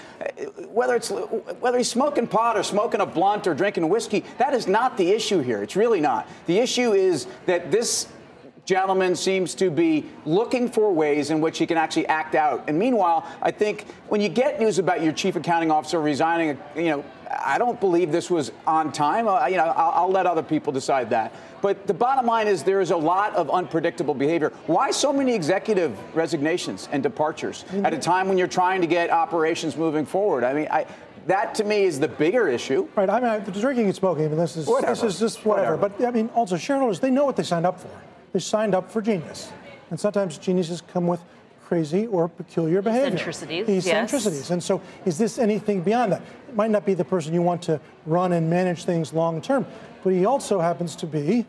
Whether, 0.68 0.94
it's, 0.94 1.10
whether 1.10 1.78
he's 1.78 1.90
smoking 1.90 2.28
pot 2.28 2.56
or 2.56 2.62
smoking 2.62 3.00
a 3.00 3.06
blunt 3.06 3.46
or 3.46 3.54
drinking 3.54 3.88
whiskey, 3.88 4.24
that 4.38 4.54
is 4.54 4.68
not 4.68 4.96
the 4.96 5.10
issue 5.10 5.40
here. 5.40 5.62
It's 5.62 5.74
really 5.74 6.00
not. 6.00 6.28
The 6.46 6.58
issue 6.58 6.92
is 6.92 7.26
that 7.46 7.72
this 7.72 8.06
gentleman 8.64 9.16
seems 9.16 9.54
to 9.56 9.70
be 9.70 10.08
looking 10.24 10.68
for 10.68 10.92
ways 10.92 11.30
in 11.30 11.40
which 11.40 11.58
he 11.58 11.66
can 11.66 11.76
actually 11.76 12.06
act 12.06 12.34
out. 12.34 12.64
And 12.68 12.78
meanwhile, 12.78 13.26
I 13.40 13.50
think 13.50 13.86
when 14.08 14.20
you 14.20 14.28
get 14.28 14.60
news 14.60 14.78
about 14.78 15.02
your 15.02 15.12
chief 15.12 15.36
accounting 15.36 15.70
officer 15.70 16.00
resigning, 16.00 16.58
you 16.76 16.84
know, 16.84 17.04
I 17.28 17.58
don't 17.58 17.80
believe 17.80 18.12
this 18.12 18.30
was 18.30 18.52
on 18.66 18.92
time. 18.92 19.26
Uh, 19.26 19.46
you 19.46 19.56
know, 19.56 19.64
I'll, 19.64 20.02
I'll 20.02 20.10
let 20.10 20.26
other 20.26 20.42
people 20.42 20.72
decide 20.72 21.10
that. 21.10 21.32
But 21.60 21.86
the 21.86 21.94
bottom 21.94 22.26
line 22.26 22.46
is 22.46 22.62
there 22.62 22.80
is 22.80 22.90
a 22.90 22.96
lot 22.96 23.34
of 23.34 23.50
unpredictable 23.50 24.14
behavior. 24.14 24.52
Why 24.66 24.90
so 24.90 25.12
many 25.12 25.34
executive 25.34 25.96
resignations 26.14 26.88
and 26.92 27.02
departures 27.02 27.64
at 27.84 27.94
a 27.94 27.98
time 27.98 28.28
when 28.28 28.36
you're 28.36 28.48
trying 28.48 28.80
to 28.80 28.86
get 28.86 29.10
operations 29.10 29.76
moving 29.76 30.04
forward? 30.04 30.44
I 30.44 30.52
mean, 30.52 30.68
I, 30.70 30.86
that 31.26 31.54
to 31.56 31.64
me 31.64 31.84
is 31.84 31.98
the 31.98 32.08
bigger 32.08 32.48
issue. 32.48 32.88
Right. 32.96 33.08
I 33.08 33.38
mean, 33.38 33.60
drinking 33.60 33.86
and 33.86 33.94
smoking. 33.94 34.26
I 34.26 34.28
mean, 34.28 34.38
this 34.38 34.56
is 34.56 34.66
this 34.66 35.02
is 35.02 35.18
just 35.18 35.44
whatever. 35.44 35.76
Whatever. 35.76 35.96
But 35.96 36.06
I 36.06 36.10
mean, 36.10 36.28
also 36.34 36.56
shareholders, 36.56 37.00
they 37.00 37.10
know 37.10 37.24
what 37.24 37.36
they 37.36 37.44
signed 37.44 37.66
up 37.66 37.80
for. 37.80 37.90
They 38.32 38.40
signed 38.40 38.74
up 38.74 38.90
for 38.90 39.02
genius, 39.02 39.52
and 39.90 40.00
sometimes 40.00 40.38
geniuses 40.38 40.80
come 40.80 41.06
with 41.06 41.20
crazy 41.64 42.06
or 42.06 42.28
peculiar 42.28 42.82
behavior. 42.82 43.06
Eccentricities, 43.06 43.86
yes. 43.86 43.86
Eccentricities. 43.86 44.50
And 44.50 44.62
so, 44.62 44.80
is 45.04 45.18
this 45.18 45.38
anything 45.38 45.82
beyond 45.82 46.12
that? 46.12 46.22
It 46.48 46.56
might 46.56 46.70
not 46.70 46.84
be 46.84 46.94
the 46.94 47.04
person 47.04 47.32
you 47.32 47.42
want 47.42 47.62
to 47.62 47.80
run 48.06 48.32
and 48.32 48.50
manage 48.50 48.84
things 48.84 49.12
long 49.12 49.40
term, 49.40 49.66
but 50.02 50.12
he 50.12 50.24
also 50.24 50.60
happens 50.60 50.96
to 50.96 51.06
be 51.06 51.46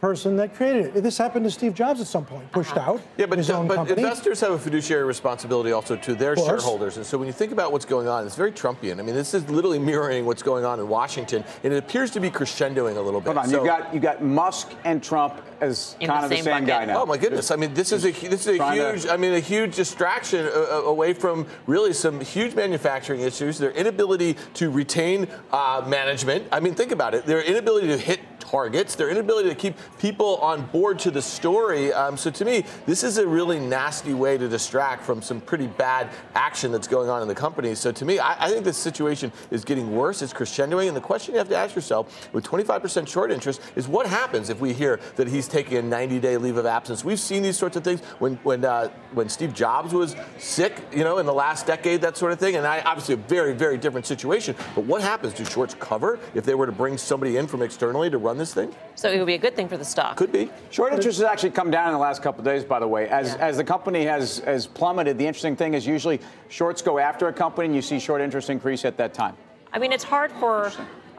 person 0.00 0.36
that 0.36 0.54
created 0.54 0.96
it. 0.96 1.02
This 1.02 1.18
happened 1.18 1.44
to 1.44 1.50
Steve 1.50 1.74
Jobs 1.74 2.00
at 2.00 2.06
some 2.06 2.24
point, 2.24 2.50
pushed 2.52 2.74
Uh-huh. 2.76 2.92
out 2.92 3.00
Yeah, 3.18 3.26
but, 3.26 3.36
his 3.38 3.50
own 3.50 3.68
but 3.68 3.74
company. 3.76 4.02
investors 4.02 4.40
have 4.40 4.52
a 4.52 4.58
fiduciary 4.58 5.04
responsibility 5.04 5.72
also 5.72 5.94
to 5.96 6.14
their 6.14 6.36
shareholders. 6.36 6.96
And 6.96 7.04
so 7.04 7.18
when 7.18 7.26
you 7.26 7.32
think 7.34 7.52
about 7.52 7.70
what's 7.70 7.84
going 7.84 8.08
on, 8.08 8.24
it's 8.26 8.34
very 8.36 8.50
Trumpian. 8.52 8.98
I 8.98 9.02
mean, 9.02 9.14
this 9.14 9.34
is 9.34 9.48
literally 9.50 9.78
mirroring 9.78 10.24
what's 10.24 10.42
going 10.42 10.64
on 10.64 10.80
in 10.80 10.88
Washington, 10.88 11.44
and 11.62 11.72
it 11.72 11.76
appears 11.76 12.10
to 12.12 12.20
be 12.20 12.30
crescendoing 12.30 12.96
a 12.96 13.00
little 13.00 13.20
bit. 13.20 13.26
Hold 13.34 13.38
on, 13.38 13.48
So- 13.48 13.60
you 13.60 13.66
got 13.66 13.92
you 13.94 14.00
got 14.00 14.22
Musk 14.22 14.68
and 14.84 15.02
Trump 15.02 15.34
as 15.60 15.96
In 16.00 16.06
kind 16.08 16.20
the 16.22 16.24
of 16.24 16.30
the 16.30 16.36
same 16.36 16.44
same 16.44 16.52
bucket. 16.54 16.66
guy 16.68 16.84
now. 16.86 17.02
Oh 17.02 17.06
my 17.06 17.18
goodness! 17.18 17.50
I 17.50 17.56
mean, 17.56 17.74
this 17.74 17.92
is 17.92 18.06
a 18.06 18.10
this 18.12 18.40
is 18.46 18.46
a 18.46 18.56
Trying 18.56 18.78
to- 18.78 18.90
huge. 18.92 19.06
I 19.06 19.16
mean, 19.18 19.34
a 19.34 19.40
huge 19.40 19.76
distraction 19.76 20.46
uh, 20.46 20.50
uh, 20.78 20.82
away 20.84 21.12
from 21.12 21.46
really 21.66 21.92
some 21.92 22.20
huge 22.20 22.54
manufacturing 22.54 23.20
issues. 23.20 23.58
Their 23.58 23.72
inability 23.72 24.36
to 24.54 24.70
retain 24.70 25.28
uh, 25.52 25.82
management. 25.86 26.46
I 26.50 26.60
mean, 26.60 26.74
think 26.74 26.90
about 26.92 27.14
it. 27.14 27.26
Their 27.26 27.42
inability 27.42 27.88
to 27.88 27.98
hit 27.98 28.20
targets. 28.50 28.96
Their 28.96 29.08
inability 29.08 29.48
to 29.48 29.54
keep 29.54 29.74
people 29.98 30.36
on 30.38 30.66
board 30.66 30.98
to 31.00 31.10
the 31.10 31.22
story. 31.22 31.92
Um, 31.92 32.16
so 32.16 32.30
to 32.30 32.44
me, 32.44 32.64
this 32.86 33.04
is 33.04 33.18
a 33.18 33.26
really 33.26 33.60
nasty 33.60 34.12
way 34.12 34.36
to 34.38 34.48
distract 34.48 35.04
from 35.04 35.22
some 35.22 35.40
pretty 35.40 35.68
bad 35.68 36.10
action 36.34 36.72
that's 36.72 36.88
going 36.88 37.08
on 37.08 37.22
in 37.22 37.28
the 37.28 37.34
company. 37.34 37.74
So 37.74 37.92
to 37.92 38.04
me, 38.04 38.18
I, 38.18 38.46
I 38.46 38.50
think 38.50 38.64
this 38.64 38.76
situation 38.76 39.32
is 39.50 39.64
getting 39.64 39.94
worse. 39.94 40.22
It's 40.22 40.32
crescendoing, 40.32 40.88
and 40.88 40.96
the 40.96 41.00
question 41.00 41.34
you 41.34 41.38
have 41.38 41.48
to 41.48 41.56
ask 41.56 41.74
yourself, 41.74 42.28
with 42.32 42.44
25% 42.44 43.06
short 43.06 43.30
interest, 43.30 43.60
is 43.76 43.86
what 43.86 44.06
happens 44.06 44.50
if 44.50 44.60
we 44.60 44.72
hear 44.72 44.98
that 45.16 45.28
he's 45.28 45.46
taking 45.46 45.78
a 45.78 45.82
90-day 45.82 46.36
leave 46.36 46.56
of 46.56 46.66
absence? 46.66 47.04
We've 47.04 47.20
seen 47.20 47.42
these 47.42 47.56
sorts 47.56 47.76
of 47.76 47.84
things 47.84 48.00
when 48.18 48.34
when 48.42 48.64
uh, 48.64 48.88
when 49.12 49.28
Steve 49.28 49.54
Jobs 49.54 49.92
was 49.92 50.16
sick, 50.38 50.82
you 50.92 51.04
know, 51.04 51.18
in 51.18 51.26
the 51.26 51.32
last 51.32 51.66
decade, 51.66 52.00
that 52.00 52.16
sort 52.16 52.32
of 52.32 52.38
thing. 52.38 52.56
And 52.56 52.66
I, 52.66 52.80
obviously, 52.80 53.14
a 53.14 53.18
very 53.18 53.52
very 53.52 53.78
different 53.78 54.06
situation. 54.06 54.56
But 54.74 54.84
what 54.84 55.02
happens? 55.02 55.34
Do 55.34 55.44
shorts 55.44 55.74
cover 55.78 56.18
if 56.34 56.44
they 56.44 56.54
were 56.54 56.66
to 56.66 56.72
bring 56.72 56.98
somebody 56.98 57.36
in 57.36 57.46
from 57.46 57.62
externally 57.62 58.10
to 58.10 58.18
run 58.18 58.39
this 58.40 58.52
thing? 58.54 58.74
So 58.96 59.10
it 59.10 59.18
would 59.18 59.26
be 59.26 59.34
a 59.34 59.38
good 59.38 59.54
thing 59.54 59.68
for 59.68 59.76
the 59.76 59.84
stock. 59.84 60.16
Could 60.16 60.32
be. 60.32 60.50
Short 60.70 60.92
interest 60.92 61.18
has 61.18 61.26
actually 61.28 61.50
come 61.50 61.70
down 61.70 61.88
in 61.88 61.92
the 61.92 61.98
last 61.98 62.22
couple 62.22 62.40
of 62.40 62.44
days, 62.44 62.64
by 62.64 62.80
the 62.80 62.88
way. 62.88 63.08
As, 63.08 63.28
Yeah. 63.34 63.46
as 63.46 63.56
the 63.58 63.64
company 63.64 64.04
has, 64.04 64.38
has 64.40 64.66
plummeted, 64.66 65.16
the 65.18 65.26
interesting 65.26 65.54
thing 65.56 65.74
is 65.74 65.86
usually 65.86 66.20
shorts 66.48 66.82
go 66.82 66.98
after 66.98 67.28
a 67.28 67.32
company 67.32 67.66
and 67.66 67.74
you 67.76 67.82
see 67.82 67.98
short 68.00 68.20
interest 68.20 68.50
increase 68.50 68.84
at 68.84 68.96
that 68.96 69.14
time. 69.14 69.36
I 69.72 69.78
mean, 69.78 69.92
it's 69.92 70.04
hard 70.04 70.32
for 70.32 70.72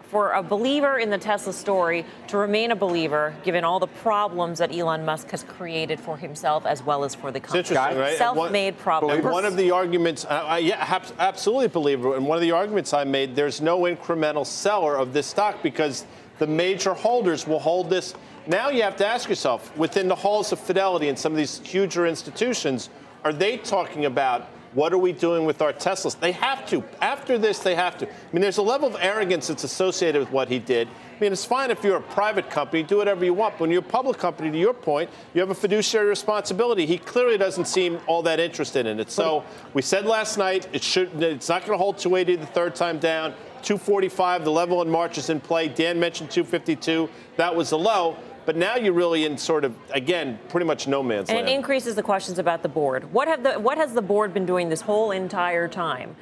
for 0.09 0.33
a 0.33 0.43
believer 0.43 0.99
in 0.99 1.09
the 1.09 1.17
Tesla 1.17 1.53
story 1.53 2.03
to 2.27 2.35
remain 2.37 2.71
a 2.71 2.75
believer 2.75 3.33
given 3.45 3.63
all 3.63 3.79
the 3.79 3.87
problems 3.87 4.59
that 4.59 4.75
Elon 4.75 5.05
Musk 5.05 5.31
has 5.31 5.43
created 5.43 6.01
for 6.01 6.17
himself 6.17 6.65
as 6.65 6.83
well 6.83 7.05
as 7.05 7.15
for 7.15 7.31
the 7.31 7.37
It's 7.37 7.45
company. 7.47 7.59
interesting, 7.59 7.97
right? 7.97 8.17
Self-made 8.17 8.73
one- 8.75 8.83
problems. 8.83 9.19
And 9.23 9.31
one 9.31 9.45
of 9.45 9.55
the 9.55 9.71
arguments, 9.71 10.25
I, 10.25 10.39
I 10.41 10.57
yeah, 10.57 10.99
absolutely 11.17 11.69
believe 11.69 12.03
it. 12.03 12.17
And 12.17 12.27
one 12.27 12.37
of 12.37 12.41
the 12.41 12.51
arguments 12.51 12.93
I 12.93 13.05
made, 13.05 13.37
there's 13.37 13.61
no 13.61 13.83
incremental 13.83 14.45
seller 14.45 14.97
of 14.97 15.13
this 15.13 15.27
stock 15.27 15.63
because 15.63 16.03
the 16.41 16.47
major 16.47 16.95
holders 16.95 17.45
will 17.45 17.59
hold 17.59 17.87
this. 17.87 18.15
Now 18.47 18.69
you 18.69 18.81
have 18.81 18.95
to 18.95 19.05
ask 19.05 19.29
yourself, 19.29 19.77
within 19.77 20.07
the 20.07 20.15
halls 20.15 20.51
of 20.51 20.59
Fidelity 20.59 21.07
and 21.07 21.17
some 21.17 21.31
of 21.31 21.37
these 21.37 21.59
huger 21.59 22.07
institutions, 22.07 22.89
are 23.23 23.31
they 23.31 23.57
talking 23.57 24.05
about 24.05 24.49
what 24.73 24.91
are 24.91 24.97
we 24.97 25.11
doing 25.11 25.45
with 25.45 25.61
our 25.61 25.71
Teslas? 25.71 26.19
They 26.19 26.31
have 26.31 26.65
to. 26.69 26.83
After 26.99 27.37
this, 27.37 27.59
they 27.59 27.75
have 27.75 27.95
to. 27.99 28.07
I 28.07 28.11
mean, 28.31 28.41
there's 28.41 28.57
a 28.57 28.63
level 28.63 28.87
of 28.87 28.97
arrogance 28.99 29.49
that's 29.49 29.63
associated 29.63 30.17
with 30.17 30.31
what 30.31 30.47
he 30.47 30.57
did. 30.57 30.87
I 30.87 31.19
mean, 31.19 31.31
it's 31.31 31.45
fine 31.45 31.69
if 31.69 31.83
you're 31.83 31.97
a 31.97 32.01
private 32.01 32.49
company, 32.49 32.81
do 32.81 32.97
whatever 32.97 33.23
you 33.23 33.35
want. 33.35 33.55
But 33.55 33.61
when 33.61 33.69
you're 33.69 33.81
a 33.81 33.83
public 33.83 34.17
company, 34.17 34.49
to 34.49 34.57
your 34.57 34.73
point, 34.73 35.11
you 35.35 35.41
have 35.41 35.51
a 35.51 35.55
fiduciary 35.55 36.07
responsibility. 36.07 36.87
He 36.87 36.97
clearly 36.97 37.37
doesn't 37.37 37.65
seem 37.65 37.99
all 38.07 38.23
that 38.23 38.39
interested 38.39 38.87
in 38.87 38.99
it. 38.99 39.11
So 39.11 39.43
we 39.75 39.83
said 39.83 40.07
last 40.07 40.39
night 40.39 40.67
it 40.73 40.81
should. 40.81 41.21
It's 41.21 41.49
not 41.49 41.67
going 41.67 41.73
to 41.73 41.77
hold 41.77 41.99
280 41.99 42.37
the 42.37 42.47
third 42.47 42.73
time 42.73 42.97
down. 42.97 43.35
245, 43.63 44.43
the 44.43 44.51
level 44.51 44.81
in 44.81 44.89
March 44.89 45.17
is 45.17 45.29
in 45.29 45.39
play. 45.39 45.67
Dan 45.67 45.99
mentioned 45.99 46.31
252. 46.31 47.09
That 47.37 47.55
was 47.55 47.69
the 47.69 47.77
low. 47.77 48.17
But 48.45 48.55
now 48.55 48.75
you're 48.75 48.93
really 48.93 49.25
in 49.25 49.37
sort 49.37 49.63
of, 49.63 49.75
again, 49.91 50.39
pretty 50.49 50.65
much 50.65 50.87
no 50.87 51.03
man's 51.03 51.29
and 51.29 51.37
land. 51.37 51.49
it 51.49 51.53
increases 51.53 51.93
the 51.95 52.01
questions 52.03 52.39
about 52.39 52.63
the 52.63 52.69
board. 52.69 53.13
What 53.13 53.27
have 53.27 53.43
the 53.43 53.59
what 53.59 53.77
has 53.77 53.93
the 53.93 54.01
board 54.01 54.33
been 54.33 54.47
doing 54.47 54.67
this 54.67 54.81
whole 54.81 55.11
entire 55.11 55.67
time? 55.67 56.15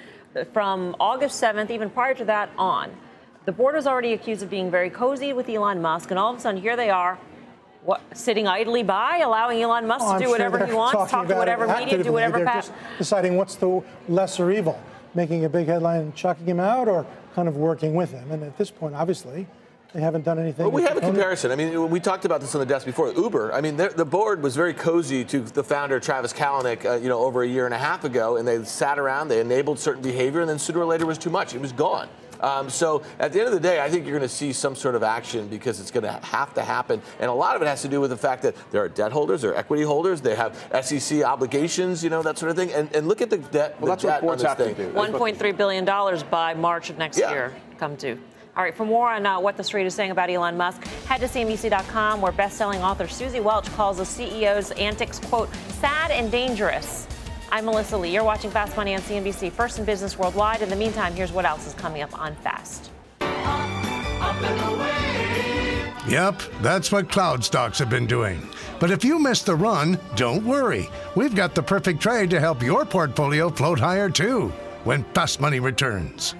From 0.53 0.95
August 0.99 1.41
7th, 1.41 1.71
even 1.71 1.89
prior 1.89 2.13
to 2.15 2.25
that 2.25 2.49
on, 2.57 2.91
the 3.45 3.51
board 3.53 3.73
was 3.73 3.87
already 3.87 4.13
accused 4.13 4.43
of 4.43 4.49
being 4.49 4.69
very 4.69 4.89
cozy 4.89 5.33
with 5.33 5.49
Elon 5.49 5.81
Musk, 5.81 6.11
and 6.11 6.19
all 6.19 6.31
of 6.31 6.37
a 6.37 6.41
sudden 6.41 6.61
here 6.61 6.75
they 6.75 6.89
are, 6.89 7.17
what, 7.83 8.01
sitting 8.13 8.47
idly 8.47 8.83
by, 8.83 9.19
allowing 9.19 9.61
Elon 9.61 9.87
Musk 9.87 10.05
Oh, 10.05 10.13
to 10.13 10.19
do 10.19 10.25
sure 10.25 10.31
whatever 10.31 10.65
he 10.65 10.73
wants, 10.73 11.09
talk 11.09 11.27
to 11.27 11.35
whatever 11.35 11.67
media, 11.67 12.03
do 12.03 12.11
whatever. 12.11 12.37
They're 12.37 12.45
pa- 12.45 12.55
just 12.55 12.73
deciding 12.97 13.37
what's 13.37 13.55
the 13.55 13.81
lesser 14.07 14.51
evil, 14.51 14.79
making 15.15 15.45
a 15.45 15.49
big 15.49 15.67
headline 15.67 16.01
and 16.01 16.15
chucking 16.15 16.45
him 16.45 16.59
out, 16.59 16.87
or 16.87 17.07
kind 17.35 17.47
of 17.47 17.57
working 17.57 17.95
with 17.95 18.11
him. 18.11 18.31
And 18.31 18.43
at 18.43 18.57
this 18.57 18.71
point, 18.71 18.95
obviously, 18.95 19.47
they 19.93 20.01
haven't 20.01 20.23
done 20.23 20.37
anything. 20.37 20.65
Well, 20.65 20.71
we 20.71 20.83
have 20.83 20.97
a 20.97 21.01
comparison. 21.01 21.51
I 21.51 21.55
mean, 21.55 21.89
we 21.89 21.99
talked 21.99 22.23
about 22.23 22.41
this 22.41 22.53
on 22.53 22.59
the 22.59 22.65
desk 22.65 22.85
before. 22.85 23.11
Uber. 23.11 23.51
I 23.53 23.61
mean, 23.61 23.75
the 23.75 24.05
board 24.05 24.43
was 24.43 24.55
very 24.55 24.73
cozy 24.73 25.25
to 25.25 25.41
the 25.41 25.63
founder 25.63 25.99
Travis 25.99 26.31
Kalanick, 26.31 26.85
uh, 26.85 26.95
you 26.95 27.09
know, 27.09 27.19
over 27.19 27.41
a 27.41 27.47
year 27.47 27.65
and 27.65 27.73
a 27.73 27.77
half 27.77 28.03
ago, 28.03 28.37
and 28.37 28.47
they 28.47 28.63
sat 28.65 28.99
around, 28.99 29.29
they 29.29 29.39
enabled 29.41 29.79
certain 29.79 30.03
behavior, 30.03 30.41
and 30.41 30.49
then 30.49 30.59
sooner 30.59 30.79
or 30.79 30.85
later 30.85 31.05
it 31.05 31.07
was 31.07 31.17
too 31.17 31.31
much. 31.31 31.55
It 31.55 31.61
was 31.61 31.71
gone. 31.71 32.07
Um, 32.39 32.69
so 32.69 33.03
at 33.19 33.33
the 33.33 33.39
end 33.39 33.47
of 33.47 33.53
the 33.53 33.59
day, 33.59 33.81
I 33.81 33.89
think 33.89 34.05
you're 34.05 34.17
going 34.17 34.27
to 34.27 34.33
see 34.33 34.53
some 34.53 34.75
sort 34.75 34.95
of 34.95 35.03
action 35.03 35.47
because 35.47 35.79
it's 35.79 35.91
going 35.91 36.03
to 36.03 36.11
have 36.11 36.53
to 36.53 36.61
happen, 36.61 37.01
and 37.19 37.29
a 37.29 37.33
lot 37.33 37.55
of 37.55 37.61
it 37.61 37.67
has 37.67 37.81
to 37.81 37.87
do 37.87 37.99
with 38.01 38.09
the 38.09 38.17
fact 38.17 38.43
that 38.43 38.55
there 38.71 38.81
are 38.83 38.89
debt 38.89 39.11
holders, 39.11 39.41
there 39.41 39.51
are 39.51 39.55
equity 39.57 39.83
holders, 39.83 40.21
they 40.21 40.35
have 40.35 40.55
SEC 40.81 41.23
obligations, 41.23 42.03
you 42.03 42.09
know, 42.09 42.21
that 42.23 42.37
sort 42.37 42.49
of 42.51 42.55
thing. 42.57 42.71
And, 42.71 42.93
and 42.95 43.07
look 43.07 43.21
at 43.21 43.29
the 43.29 43.37
debt. 43.37 43.79
Well, 43.79 43.85
the 43.85 43.91
that's 43.91 44.03
what 44.03 44.09
debt 44.11 44.21
on 44.21 44.27
boards 44.27 44.41
this 44.41 44.49
have 44.49 44.57
to 44.57 44.73
do. 44.73 44.91
$1.3 44.93 45.57
billion 45.57 45.85
by 46.29 46.53
March 46.53 46.89
of 46.89 46.97
next 46.97 47.17
Yeah. 47.19 47.31
year 47.31 47.53
come 47.77 47.97
to. 47.97 48.17
All 48.57 48.63
right, 48.63 48.75
for 48.75 48.85
more 48.85 49.09
on 49.09 49.25
uh, 49.25 49.39
what 49.39 49.55
the 49.55 49.63
street 49.63 49.85
is 49.85 49.93
saying 49.93 50.11
about 50.11 50.29
Elon 50.29 50.57
Musk, 50.57 50.83
head 51.05 51.21
to 51.21 51.27
CNBC.com, 51.27 52.19
where 52.19 52.31
best-selling 52.33 52.81
author 52.81 53.07
Suzy 53.07 53.39
Welch 53.39 53.65
calls 53.73 53.97
the 53.97 54.03
CEO's 54.03 54.71
antics, 54.71 55.19
quote, 55.19 55.49
sad 55.79 56.11
and 56.11 56.29
dangerous. 56.29 57.07
I'm 57.51 57.65
Melissa 57.65 57.97
Lee. 57.97 58.13
You're 58.13 58.23
watching 58.23 58.51
Fast 58.51 58.77
Money 58.77 58.93
on 58.93 59.01
CNBC, 59.01 59.51
first 59.51 59.79
in 59.79 59.85
business 59.85 60.17
worldwide. 60.17 60.61
In 60.61 60.69
the 60.69 60.75
meantime, 60.75 61.13
here's 61.13 61.31
what 61.31 61.45
else 61.45 61.65
is 61.65 61.73
coming 61.73 62.01
up 62.01 62.17
on 62.19 62.35
Fast. 62.35 62.91
Yep, 66.07 66.41
that's 66.61 66.91
what 66.91 67.11
cloud 67.11 67.43
stocks 67.43 67.77
have 67.79 67.89
been 67.89 68.07
doing. 68.07 68.47
But 68.79 68.91
if 68.91 69.03
you 69.03 69.19
missed 69.19 69.45
the 69.45 69.55
run, 69.55 69.99
don't 70.15 70.45
worry. 70.45 70.89
We've 71.15 71.35
got 71.35 71.53
the 71.53 71.61
perfect 71.61 72.01
trade 72.01 72.29
to 72.31 72.39
help 72.39 72.63
your 72.63 72.85
portfolio 72.85 73.49
float 73.49 73.79
higher 73.79 74.09
too 74.09 74.49
when 74.83 75.03
Fast 75.13 75.41
Money 75.41 75.59
returns. 75.59 76.35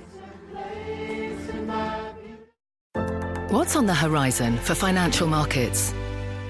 What's 3.50 3.76
on 3.76 3.88
the 3.88 3.96
horizon 3.96 4.58
for 4.58 4.76
financial 4.76 5.28
markets? 5.28 5.94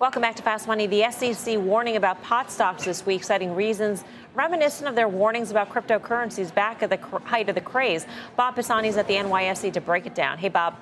Welcome 0.00 0.22
back 0.22 0.36
to 0.36 0.44
Fast 0.44 0.68
Money. 0.68 0.86
The 0.86 1.10
SEC 1.10 1.58
warning 1.58 1.96
about 1.96 2.22
pot 2.22 2.52
stocks 2.52 2.84
this 2.84 3.04
week, 3.04 3.24
citing 3.24 3.56
reasons 3.56 4.04
reminiscent 4.32 4.88
of 4.88 4.94
their 4.94 5.08
warnings 5.08 5.50
about 5.50 5.70
cryptocurrencies 5.70 6.54
back 6.54 6.84
at 6.84 6.90
the 6.90 6.98
cr- 6.98 7.18
height 7.18 7.48
of 7.48 7.56
the 7.56 7.60
craze. 7.60 8.06
Bob 8.36 8.54
Pisani 8.54 8.86
is 8.86 8.96
at 8.96 9.08
the 9.08 9.14
NYSE 9.14 9.72
to 9.72 9.80
break 9.80 10.06
it 10.06 10.14
down. 10.14 10.38
Hey, 10.38 10.50
Bob. 10.50 10.76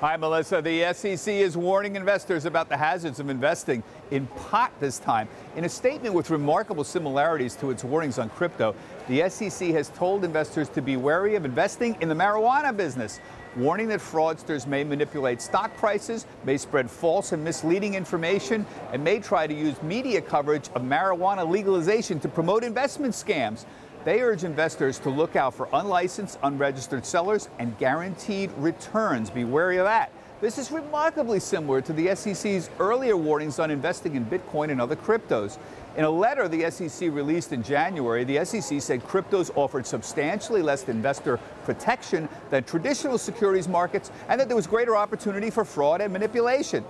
Hi, 0.00 0.14
Melissa. 0.18 0.60
The 0.60 0.92
SEC 0.92 1.32
is 1.32 1.56
warning 1.56 1.96
investors 1.96 2.44
about 2.44 2.68
the 2.68 2.76
hazards 2.76 3.18
of 3.18 3.30
investing 3.30 3.82
in 4.10 4.26
pot 4.26 4.70
this 4.78 4.98
time. 4.98 5.26
In 5.56 5.64
a 5.64 5.68
statement 5.70 6.14
with 6.14 6.28
remarkable 6.28 6.84
similarities 6.84 7.56
to 7.56 7.70
its 7.70 7.82
warnings 7.82 8.18
on 8.18 8.28
crypto, 8.28 8.74
the 9.08 9.26
SEC 9.30 9.68
has 9.68 9.88
told 9.88 10.22
investors 10.22 10.68
to 10.68 10.82
be 10.82 10.98
wary 10.98 11.34
of 11.34 11.46
investing 11.46 11.96
in 12.02 12.10
the 12.10 12.14
marijuana 12.14 12.76
business. 12.76 13.20
Warning 13.56 13.88
that 13.88 14.00
fraudsters 14.00 14.66
may 14.66 14.84
manipulate 14.84 15.40
stock 15.40 15.76
prices, 15.76 16.26
may 16.44 16.56
spread 16.56 16.90
false 16.90 17.32
and 17.32 17.42
misleading 17.42 17.94
information, 17.94 18.66
and 18.92 19.02
may 19.02 19.18
try 19.18 19.46
to 19.46 19.54
use 19.54 19.80
media 19.82 20.20
coverage 20.20 20.68
of 20.74 20.82
marijuana 20.82 21.48
legalization 21.48 22.18
to 22.20 22.28
promote 22.28 22.64
investment 22.64 23.14
scams. 23.14 23.64
They 24.04 24.20
urge 24.20 24.44
investors 24.44 24.98
to 25.00 25.10
look 25.10 25.34
out 25.34 25.54
for 25.54 25.68
unlicensed, 25.72 26.38
unregistered 26.42 27.06
sellers 27.06 27.48
and 27.58 27.76
guaranteed 27.78 28.50
returns. 28.58 29.30
Be 29.30 29.44
wary 29.44 29.78
of 29.78 29.84
that. 29.84 30.12
This 30.40 30.58
is 30.58 30.70
remarkably 30.70 31.40
similar 31.40 31.80
to 31.80 31.92
the 31.94 32.14
SEC's 32.14 32.68
earlier 32.78 33.16
warnings 33.16 33.58
on 33.58 33.70
investing 33.70 34.14
in 34.14 34.26
Bitcoin 34.26 34.70
and 34.70 34.78
other 34.78 34.96
cryptos. 34.96 35.58
In 35.96 36.02
a 36.02 36.10
letter 36.10 36.48
the 36.48 36.68
SEC 36.72 37.08
released 37.12 37.52
in 37.52 37.62
January, 37.62 38.24
the 38.24 38.44
SEC 38.44 38.82
said 38.82 39.04
cryptos 39.04 39.52
offered 39.54 39.86
substantially 39.86 40.60
less 40.60 40.82
investor 40.88 41.38
protection 41.64 42.28
than 42.50 42.64
traditional 42.64 43.16
securities 43.16 43.68
markets 43.68 44.10
and 44.28 44.40
that 44.40 44.48
there 44.48 44.56
was 44.56 44.66
greater 44.66 44.96
opportunity 44.96 45.50
for 45.50 45.64
fraud 45.64 46.00
and 46.00 46.12
manipulation. 46.12 46.84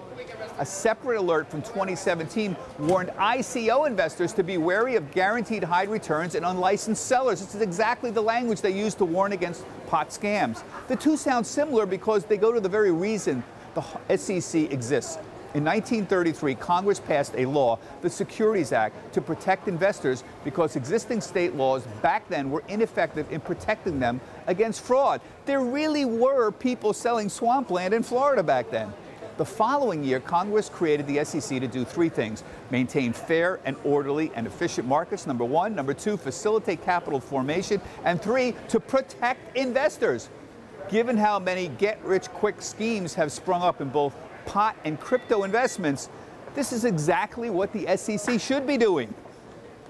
A 0.59 0.65
separate 0.65 1.19
alert 1.19 1.51
from 1.51 1.61
2017 1.61 2.57
warned 2.79 3.11
ICO 3.11 3.87
investors 3.87 4.33
to 4.33 4.43
be 4.43 4.57
wary 4.57 4.97
of 4.97 5.11
guaranteed 5.11 5.65
high 5.65 5.85
returns 5.85 6.35
and 6.35 6.47
unlicensed 6.47 7.05
sellers. 7.05 7.41
This 7.41 7.55
is 7.55 7.61
exactly 7.61 8.11
the 8.11 8.23
language 8.23 8.63
they 8.63 8.73
use 8.73 8.95
to 8.95 9.05
warn 9.05 9.33
against 9.33 9.67
pot 9.87 10.11
scams. 10.11 10.63
The 10.89 10.97
two 10.97 11.19
sound 11.19 11.47
similar 11.47 11.85
because 11.85 12.25
they 12.25 12.39
go 12.39 12.53
to 12.53 12.61
the 12.61 12.71
very 12.71 12.91
reason 12.93 13.45
the 13.75 14.17
SEC 14.17 14.73
exists. 14.73 15.19
In 15.55 15.65
1933, 15.65 16.57
Congress 16.57 16.99
passed 16.99 17.33
a 17.37 17.47
law, 17.47 17.79
the 18.03 18.11
Securities 18.11 18.73
Act, 18.73 19.15
to 19.15 19.21
protect 19.21 19.69
investors 19.69 20.25
because 20.43 20.75
existing 20.75 21.21
state 21.21 21.55
laws 21.55 21.87
back 22.03 22.29
then 22.29 22.51
were 22.51 22.65
ineffective 22.67 23.31
in 23.31 23.41
protecting 23.41 24.01
them 24.01 24.21
against 24.49 24.81
fraud. 24.81 25.21
There 25.47 25.61
really 25.61 26.05
were 26.05 26.51
people 26.51 26.93
selling 26.93 27.29
swampland 27.29 27.95
in 27.95 28.03
Florida 28.03 28.43
back 28.43 28.69
then. 28.71 28.93
The 29.37 29.45
following 29.45 30.03
year, 30.03 30.19
Congress 30.19 30.69
created 30.69 31.07
the 31.07 31.25
SEC 31.25 31.61
to 31.61 31.69
do 31.69 31.85
three 31.85 32.09
things 32.09 32.43
maintain 32.71 33.13
fair 33.13 33.61
and 33.65 33.77
orderly 33.85 34.33
and 34.35 34.49
efficient 34.49 34.89
markets, 34.89 35.25
number 35.25 35.45
one. 35.45 35.75
Number 35.77 35.95
two, 35.95 36.17
facilitate 36.17 36.85
capital 36.85 37.21
formation. 37.21 37.81
And 38.05 38.21
three, 38.21 38.57
to 38.69 38.81
protect 38.81 39.57
investors. 39.57 40.31
Given 40.89 41.17
how 41.17 41.39
many 41.39 41.69
get 41.69 42.05
rich 42.05 42.29
quick 42.29 42.61
schemes 42.61 43.15
have 43.15 43.33
sprung 43.33 43.63
up 43.63 43.81
in 43.81 43.89
both 43.89 44.15
pot 44.47 44.77
and 44.85 45.01
crypto 45.01 45.45
investments, 45.45 46.09
this 46.55 46.73
is 46.73 46.85
exactly 46.85 47.51
what 47.51 47.73
the 47.73 47.97
SEC 47.97 48.41
should 48.41 48.67
be 48.67 48.77
doing. 48.77 49.13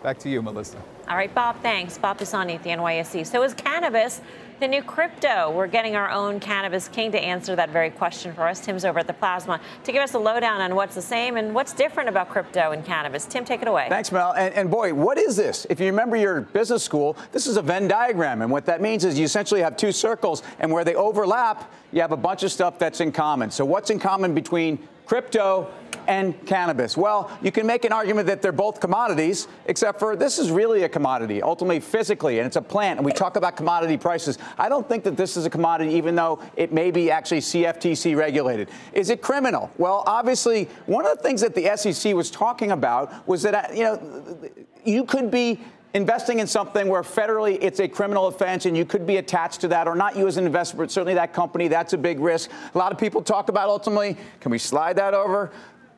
Back 0.02 0.18
to 0.20 0.28
you, 0.28 0.42
Melissa. 0.42 0.78
All 1.08 1.16
right, 1.16 1.34
Bob, 1.34 1.60
thanks. 1.62 1.98
Bob 1.98 2.18
Pisani 2.18 2.54
at 2.54 2.62
the 2.62 2.70
NYSE. 2.70 3.26
So 3.26 3.42
is 3.42 3.54
cannabis 3.54 4.20
the 4.60 4.68
new 4.68 4.82
crypto? 4.82 5.50
We're 5.50 5.66
getting 5.66 5.96
our 5.96 6.10
own 6.10 6.40
cannabis 6.40 6.88
king 6.88 7.12
to 7.12 7.18
answer 7.18 7.56
that 7.56 7.70
very 7.70 7.90
question 7.90 8.32
for 8.32 8.46
us. 8.46 8.60
Tim's 8.60 8.84
over 8.84 8.98
at 9.00 9.06
the 9.06 9.12
Plasma 9.12 9.60
to 9.84 9.92
give 9.92 10.02
us 10.02 10.14
a 10.14 10.18
lowdown 10.18 10.60
on 10.60 10.74
what's 10.74 10.94
the 10.94 11.02
same 11.02 11.36
and 11.36 11.54
what's 11.54 11.72
different 11.72 12.08
about 12.08 12.28
crypto 12.28 12.70
and 12.72 12.84
cannabis. 12.84 13.26
Tim, 13.26 13.44
take 13.44 13.62
it 13.62 13.68
away. 13.68 13.86
Thanks, 13.88 14.12
Mel. 14.12 14.32
And, 14.32 14.54
and 14.54 14.70
boy, 14.70 14.94
what 14.94 15.18
is 15.18 15.36
this? 15.36 15.66
If 15.70 15.80
you 15.80 15.86
remember 15.86 16.16
your 16.16 16.42
business 16.42 16.82
school, 16.82 17.16
this 17.32 17.46
is 17.46 17.56
a 17.56 17.62
Venn 17.62 17.88
diagram. 17.88 18.42
And 18.42 18.50
what 18.50 18.66
that 18.66 18.80
means 18.80 19.04
is 19.04 19.18
you 19.18 19.24
essentially 19.24 19.60
have 19.60 19.76
two 19.76 19.92
circles, 19.92 20.42
and 20.58 20.70
where 20.70 20.84
they 20.84 20.94
overlap, 20.94 21.72
you 21.92 22.00
have 22.00 22.12
a 22.12 22.16
bunch 22.16 22.42
of 22.42 22.52
stuff 22.52 22.78
that's 22.78 23.00
in 23.00 23.12
common. 23.12 23.50
So 23.50 23.64
what's 23.64 23.90
in 23.90 23.98
common 23.98 24.34
between 24.34 24.78
crypto 25.06 25.70
and 26.06 26.34
cannabis? 26.46 26.96
Well, 26.96 27.30
you 27.42 27.52
can 27.52 27.66
make 27.66 27.84
an 27.84 27.92
argument 27.92 28.26
that 28.26 28.42
they're 28.42 28.52
both 28.52 28.80
commodities, 28.80 29.48
except 29.66 29.98
for 29.98 30.16
this 30.16 30.38
is 30.38 30.50
really 30.50 30.82
a 30.82 30.88
commodity, 30.88 31.42
ultimately 31.42 31.80
physically, 31.80 32.38
and 32.38 32.46
it's 32.46 32.56
a 32.56 32.62
plant. 32.62 32.98
And 32.98 33.06
we 33.06 33.12
talk 33.12 33.36
about 33.36 33.56
commodity 33.56 33.96
prices. 33.96 34.38
I 34.58 34.68
don't 34.68 34.88
think 34.88 35.04
that 35.04 35.16
this 35.16 35.36
is 35.36 35.46
a 35.46 35.50
commodity, 35.50 35.92
even 35.94 36.14
though 36.14 36.40
it 36.56 36.72
may 36.72 36.90
be 36.90 37.10
actually 37.10 37.40
CFTC 37.40 38.16
regulated. 38.16 38.68
Is 38.92 39.10
it 39.10 39.22
criminal? 39.22 39.70
Well, 39.78 40.02
obviously, 40.06 40.68
one 40.86 41.06
of 41.06 41.16
the 41.16 41.22
things 41.22 41.40
that 41.40 41.54
the 41.54 41.76
SEC 41.76 42.14
was 42.14 42.30
talking 42.30 42.72
about 42.72 43.26
was 43.26 43.42
that, 43.42 43.54
uh, 43.54 43.72
you 43.72 43.84
know, 43.84 44.50
you 44.84 45.04
could 45.04 45.30
be 45.30 45.60
investing 45.94 46.40
in 46.40 46.46
something 46.46 46.88
where 46.88 47.02
federally 47.02 47.56
it's 47.62 47.80
a 47.80 47.88
criminal 47.88 48.26
offense 48.26 48.66
and 48.66 48.76
you 48.76 48.84
could 48.84 49.06
be 49.06 49.16
attached 49.16 49.60
to 49.62 49.68
that, 49.68 49.88
or 49.88 49.94
not 49.94 50.16
you 50.16 50.26
as 50.26 50.36
an 50.36 50.44
investor, 50.44 50.76
but 50.76 50.90
certainly 50.90 51.14
that 51.14 51.32
company, 51.32 51.68
that's 51.68 51.92
a 51.92 51.98
big 51.98 52.18
risk. 52.20 52.50
A 52.74 52.78
lot 52.78 52.92
of 52.92 52.98
people 52.98 53.22
talk 53.22 53.48
about 53.48 53.68
ultimately, 53.68 54.16
can 54.40 54.50
we 54.50 54.58
slide 54.58 54.96
that 54.96 55.14
over? 55.14 55.52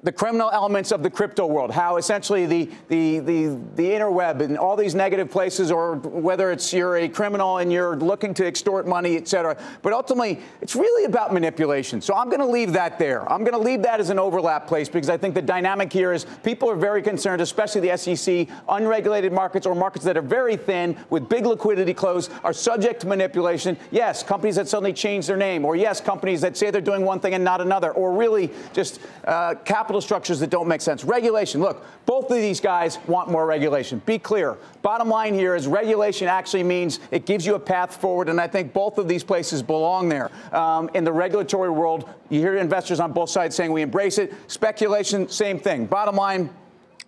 The 0.06 0.12
criminal 0.12 0.48
elements 0.52 0.92
of 0.92 1.02
the 1.02 1.10
crypto 1.10 1.44
world, 1.46 1.72
how 1.72 1.96
essentially 1.96 2.46
the, 2.46 2.70
the, 2.86 3.18
the, 3.18 3.60
the 3.74 3.82
interweb 3.82 4.40
and 4.40 4.56
all 4.56 4.76
these 4.76 4.94
negative 4.94 5.28
places, 5.28 5.72
or 5.72 5.96
whether 5.96 6.52
it's 6.52 6.72
you're 6.72 6.98
a 6.98 7.08
criminal 7.08 7.58
and 7.58 7.72
you're 7.72 7.96
looking 7.96 8.32
to 8.32 8.46
extort 8.46 8.86
money, 8.86 9.16
et 9.16 9.26
cetera. 9.26 9.58
But 9.82 9.92
ultimately, 9.92 10.38
it's 10.60 10.76
really 10.76 11.06
about 11.06 11.34
manipulation. 11.34 12.00
So 12.00 12.14
I'm 12.14 12.28
going 12.28 12.38
to 12.38 12.46
leave 12.46 12.72
that 12.74 13.00
there. 13.00 13.28
I'm 13.28 13.40
going 13.40 13.54
to 13.54 13.58
leave 13.58 13.82
that 13.82 13.98
as 13.98 14.08
an 14.08 14.20
overlap 14.20 14.68
place 14.68 14.88
because 14.88 15.10
I 15.10 15.16
think 15.16 15.34
the 15.34 15.42
dynamic 15.42 15.92
here 15.92 16.12
is 16.12 16.24
people 16.44 16.70
are 16.70 16.76
very 16.76 17.02
concerned, 17.02 17.42
especially 17.42 17.80
the 17.80 17.96
SEC, 17.96 18.46
unregulated 18.68 19.32
markets 19.32 19.66
or 19.66 19.74
markets 19.74 20.04
that 20.04 20.16
are 20.16 20.22
very 20.22 20.56
thin 20.56 20.96
with 21.10 21.28
big 21.28 21.46
liquidity 21.46 21.92
close 21.92 22.30
are 22.44 22.52
subject 22.52 23.00
to 23.00 23.08
manipulation. 23.08 23.76
Yes, 23.90 24.22
companies 24.22 24.54
that 24.54 24.68
suddenly 24.68 24.92
change 24.92 25.26
their 25.26 25.36
name, 25.36 25.64
or 25.64 25.74
yes, 25.74 26.00
companies 26.00 26.42
that 26.42 26.56
say 26.56 26.70
they're 26.70 26.80
doing 26.80 27.04
one 27.04 27.18
thing 27.18 27.34
and 27.34 27.42
not 27.42 27.60
another, 27.60 27.90
or 27.90 28.12
really 28.12 28.52
just 28.72 29.00
uh, 29.24 29.56
capital 29.64 29.95
capital 29.96 30.06
structures 30.06 30.40
that 30.40 30.50
don't 30.50 30.68
make 30.68 30.82
sense. 30.82 31.04
Regulation. 31.04 31.60
Look, 31.62 31.82
both 32.04 32.30
of 32.30 32.36
these 32.36 32.60
guys 32.60 32.98
want 33.06 33.30
more 33.30 33.46
regulation. 33.46 34.02
Be 34.04 34.18
clear. 34.18 34.58
Bottom 34.82 35.08
line 35.08 35.32
here 35.32 35.54
is 35.54 35.66
regulation 35.66 36.28
actually 36.28 36.64
means 36.64 37.00
it 37.10 37.24
gives 37.24 37.46
you 37.46 37.54
a 37.54 37.58
path 37.58 37.96
forward, 37.96 38.28
and 38.28 38.38
I 38.38 38.46
think 38.46 38.74
both 38.74 38.98
of 38.98 39.08
these 39.08 39.24
places 39.24 39.62
belong 39.62 40.10
there. 40.10 40.30
Um, 40.52 40.90
in 40.92 41.04
the 41.04 41.12
regulatory 41.12 41.70
world, 41.70 42.10
you 42.28 42.40
hear 42.40 42.56
investors 42.58 43.00
on 43.00 43.12
both 43.12 43.30
sides 43.30 43.56
saying 43.56 43.72
we 43.72 43.80
embrace 43.80 44.18
it. 44.18 44.34
Speculation, 44.48 45.30
same 45.30 45.58
thing. 45.58 45.86
Bottom 45.86 46.16
line, 46.16 46.50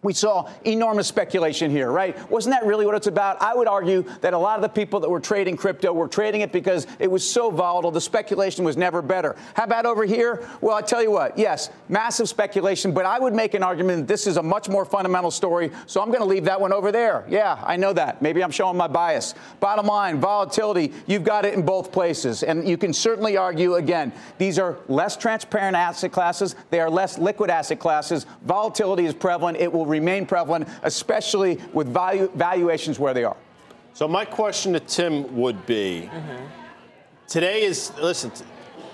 we 0.03 0.13
saw 0.13 0.49
enormous 0.65 1.09
speculation 1.09 1.71
here, 1.71 1.91
right? 1.91 2.31
Wasn't 2.31 2.55
that 2.55 2.65
really 2.65 2.87
what 2.87 2.95
it's 2.95 3.09
about? 3.09 3.43
I 3.43 3.55
would 3.55 3.67
argue 3.67 4.05
that 4.21 4.33
a 4.33 4.39
lot 4.39 4.57
of 4.57 4.63
the 4.63 4.69
people 4.69 5.01
that 5.01 5.11
were 5.11 5.19
trading 5.19 5.57
crypto 5.57 5.93
were 5.93 6.07
trading 6.07 6.43
it 6.43 6.53
because 6.53 6.87
it 7.01 7.11
was 7.11 7.29
so 7.29 7.51
volatile. 7.51 7.91
The 7.91 8.01
speculation 8.01 8.65
was 8.65 8.77
never 8.77 9.03
better. 9.03 9.35
How 9.55 9.65
about 9.65 9.87
over 9.87 10.05
here? 10.05 10.49
Well, 10.61 10.77
I 10.77 10.83
tell 10.83 11.03
you 11.03 11.11
what, 11.11 11.37
yes, 11.37 11.71
massive 11.89 12.29
speculation, 12.29 12.93
but 12.93 13.07
I 13.07 13.19
would 13.19 13.35
make 13.35 13.55
an 13.55 13.65
argument 13.65 14.07
that 14.07 14.13
this 14.13 14.29
is 14.29 14.37
a 14.37 14.43
much 14.43 14.69
more 14.69 14.85
fundamental 14.85 15.33
story. 15.33 15.73
So 15.87 16.01
I'm 16.01 16.09
going 16.09 16.21
to 16.21 16.27
leave 16.27 16.45
that 16.45 16.61
one 16.61 16.73
over 16.73 16.93
there. 16.93 17.25
Yeah, 17.29 17.61
I 17.67 17.77
know 17.77 17.93
that. 17.93 18.23
Maybe 18.23 18.45
I'm 18.45 18.53
showing 18.53 18.77
my 18.77 18.89
bias. 18.89 19.35
Bottom 19.59 19.87
line, 19.87 20.21
volatility, 20.21 20.93
you've 21.09 21.25
got 21.25 21.45
it 21.45 21.55
in 21.55 21.63
both 21.63 21.91
places. 21.91 22.45
And 22.45 22.69
you 22.69 22.77
can 22.77 22.93
certainly 22.93 23.37
argue, 23.37 23.75
again, 23.75 24.13
these 24.39 24.61
are 24.61 24.79
less 24.87 25.17
transparent 25.17 25.77
asset 25.77 26.13
classes, 26.13 26.55
they 26.71 26.79
are 26.79 26.91
less 26.91 27.19
liquid 27.19 27.51
asset 27.51 27.81
classes. 27.81 28.27
Volatility 28.45 29.05
is 29.05 29.15
prevalent. 29.15 29.59
It 29.59 29.73
will 29.73 29.88
remain 29.88 30.27
prevalent, 30.27 30.68
especially 30.83 31.61
with 31.72 31.88
value, 31.88 32.31
valuations 32.35 32.98
where 32.98 33.14
they 33.14 33.24
are. 33.24 33.37
So 33.94 34.07
my 34.07 34.24
question 34.24 34.72
to 34.74 34.81
Tim 34.81 35.37
would 35.37 35.66
be: 35.66 36.09
mm-hmm. 36.12 36.44
Today 37.27 37.62
is 37.62 37.92
listen. 38.01 38.31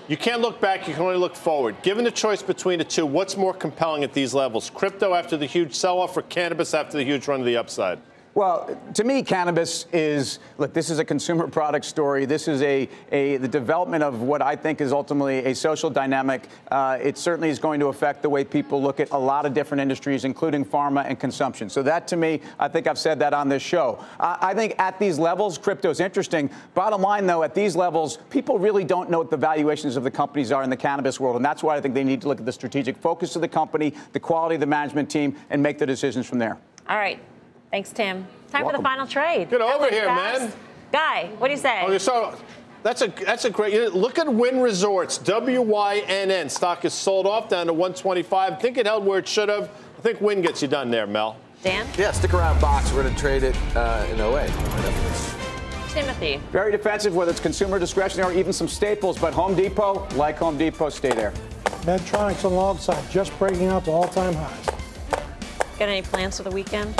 You 0.07 0.17
can't 0.17 0.39
look 0.39 0.61
back, 0.61 0.87
you 0.87 0.93
can 0.93 1.01
only 1.01 1.17
look 1.17 1.35
forward. 1.35 1.81
Given 1.81 2.03
the 2.03 2.11
choice 2.11 2.43
between 2.43 2.77
the 2.77 2.85
two, 2.85 3.07
what's 3.07 3.35
more 3.35 3.55
compelling 3.55 4.03
at 4.03 4.13
these 4.13 4.35
levels? 4.35 4.69
Crypto 4.69 5.15
after 5.15 5.35
the 5.35 5.47
huge 5.47 5.73
sell 5.73 5.99
off 5.99 6.15
or 6.15 6.21
cannabis 6.21 6.75
after 6.75 6.95
the 6.97 7.03
huge 7.03 7.27
run 7.27 7.39
to 7.39 7.45
the 7.45 7.57
upside? 7.57 7.99
Well, 8.35 8.77
to 8.95 9.05
me, 9.05 9.23
cannabis 9.23 9.85
is 9.93 10.39
look. 10.57 10.73
This 10.73 10.89
is 10.89 10.99
a 10.99 11.05
consumer 11.05 11.47
product 11.47 11.85
story. 11.85 12.25
This 12.25 12.49
is 12.49 12.61
a, 12.63 12.89
a 13.13 13.37
the 13.37 13.47
development 13.47 14.03
of 14.03 14.23
what 14.23 14.41
I 14.41 14.57
think 14.57 14.81
is 14.81 14.91
ultimately 14.91 15.37
a 15.45 15.55
social 15.55 15.89
dynamic. 15.89 16.49
Uh, 16.69 16.97
it 17.01 17.17
certainly 17.17 17.49
is 17.49 17.59
going 17.59 17.79
to 17.79 17.85
affect 17.85 18.21
the 18.21 18.29
way 18.29 18.43
people 18.43 18.81
look 18.81 18.99
at 18.99 19.11
a 19.11 19.17
lot 19.17 19.45
of 19.45 19.53
different 19.53 19.79
industries, 19.79 20.25
including 20.25 20.65
pharma 20.65 21.05
and 21.05 21.17
consumption. 21.17 21.69
So 21.69 21.81
that, 21.83 22.09
to 22.09 22.17
me, 22.17 22.41
I 22.59 22.67
think 22.67 22.87
I've 22.87 22.97
said 22.97 23.19
that 23.19 23.33
on 23.33 23.47
this 23.47 23.63
show. 23.63 24.03
I, 24.19 24.49
I 24.49 24.53
think 24.53 24.75
at 24.79 24.99
these 24.99 25.17
levels, 25.17 25.57
crypto 25.57 25.89
is 25.89 26.01
interesting. 26.01 26.49
Bottom 26.73 27.01
line, 27.01 27.25
though, 27.27 27.43
at 27.43 27.55
these 27.55 27.77
levels, 27.77 28.17
people 28.29 28.59
really 28.59 28.83
don't 28.83 29.09
know 29.09 29.19
what 29.19 29.31
the 29.31 29.37
valuations 29.37 29.95
of 29.95 30.03
the 30.03 30.11
companies 30.11 30.51
are 30.51 30.61
in 30.61 30.69
the 30.69 30.75
cannabis 30.75 31.21
world, 31.21 31.37
and 31.37 31.45
that's 31.45 31.63
why 31.63 31.77
I 31.77 31.79
think 31.79 31.93
they 31.93 32.03
need 32.03 32.19
to 32.23 32.27
look 32.27 32.41
at 32.41 32.45
the 32.45 32.51
strategic 32.51 32.97
focus 32.97 33.37
of 33.37 33.41
the 33.41 33.47
company, 33.47 33.93
the 34.11 34.19
quality 34.19 34.55
of 34.55 34.59
the 34.59 34.67
management 34.67 35.09
team, 35.09 35.37
and 35.49 35.63
make 35.63 35.77
the 35.77 35.85
decisions 35.85 36.27
from 36.27 36.39
there. 36.39 36.57
All 36.89 36.97
right. 36.97 37.17
Thanks, 37.71 37.91
Tim. 37.91 38.27
Time 38.51 38.63
Welcome. 38.63 38.71
for 38.71 38.77
the 38.77 38.83
final 38.83 39.07
trade. 39.07 39.49
Get 39.49 39.61
over 39.61 39.89
here, 39.89 40.05
fast. 40.05 40.41
man. 40.41 40.53
Guy, 40.91 41.29
what 41.37 41.47
do 41.47 41.53
you 41.53 41.59
say? 41.59 41.83
Okay, 41.83 41.99
so 41.99 42.37
that's 42.83 43.01
a 43.01 43.07
that's 43.07 43.45
a 43.45 43.49
great. 43.49 43.93
Look 43.93 44.17
at 44.19 44.31
Wynn 44.31 44.59
Resorts, 44.61 45.17
W 45.17 45.61
Y 45.61 46.03
N 46.07 46.31
N. 46.31 46.49
Stock 46.49 46.85
is 46.85 46.93
sold 46.93 47.25
off 47.25 47.49
down 47.49 47.67
to 47.67 47.73
125. 47.73 48.53
I 48.53 48.55
think 48.55 48.77
it 48.77 48.85
held 48.85 49.05
where 49.05 49.19
it 49.19 49.27
should 49.27 49.49
have. 49.49 49.69
I 49.97 50.01
think 50.01 50.21
Wynn 50.21 50.41
gets 50.41 50.61
you 50.61 50.67
done 50.67 50.91
there, 50.91 51.07
Mel. 51.07 51.37
Dan? 51.63 51.87
Yeah, 51.97 52.11
stick 52.11 52.33
around, 52.33 52.61
box. 52.61 52.93
We're 52.93 53.01
going 53.01 53.15
to 53.15 53.19
trade 53.19 53.41
it 53.41 53.55
uh, 53.75 54.05
in 54.11 54.21
08. 54.21 54.51
Timothy. 55.89 56.39
Very 56.51 56.71
defensive, 56.71 57.15
whether 57.15 57.31
it's 57.31 57.39
consumer 57.39 57.79
discretionary 57.79 58.35
or 58.35 58.37
even 58.37 58.53
some 58.53 58.67
staples, 58.67 59.17
but 59.17 59.33
Home 59.33 59.55
Depot, 59.55 60.07
like 60.15 60.37
Home 60.37 60.57
Depot, 60.57 60.89
stay 60.89 61.11
there. 61.11 61.31
Medtronics 61.85 62.43
alongside, 62.43 63.09
just 63.09 63.37
breaking 63.39 63.67
out 63.67 63.85
to 63.85 63.91
all-time 63.91 64.33
highs. 64.33 64.65
Got 65.79 65.89
any 65.89 66.01
plans 66.01 66.37
for 66.37 66.43
the 66.43 66.51
weekend? 66.51 66.93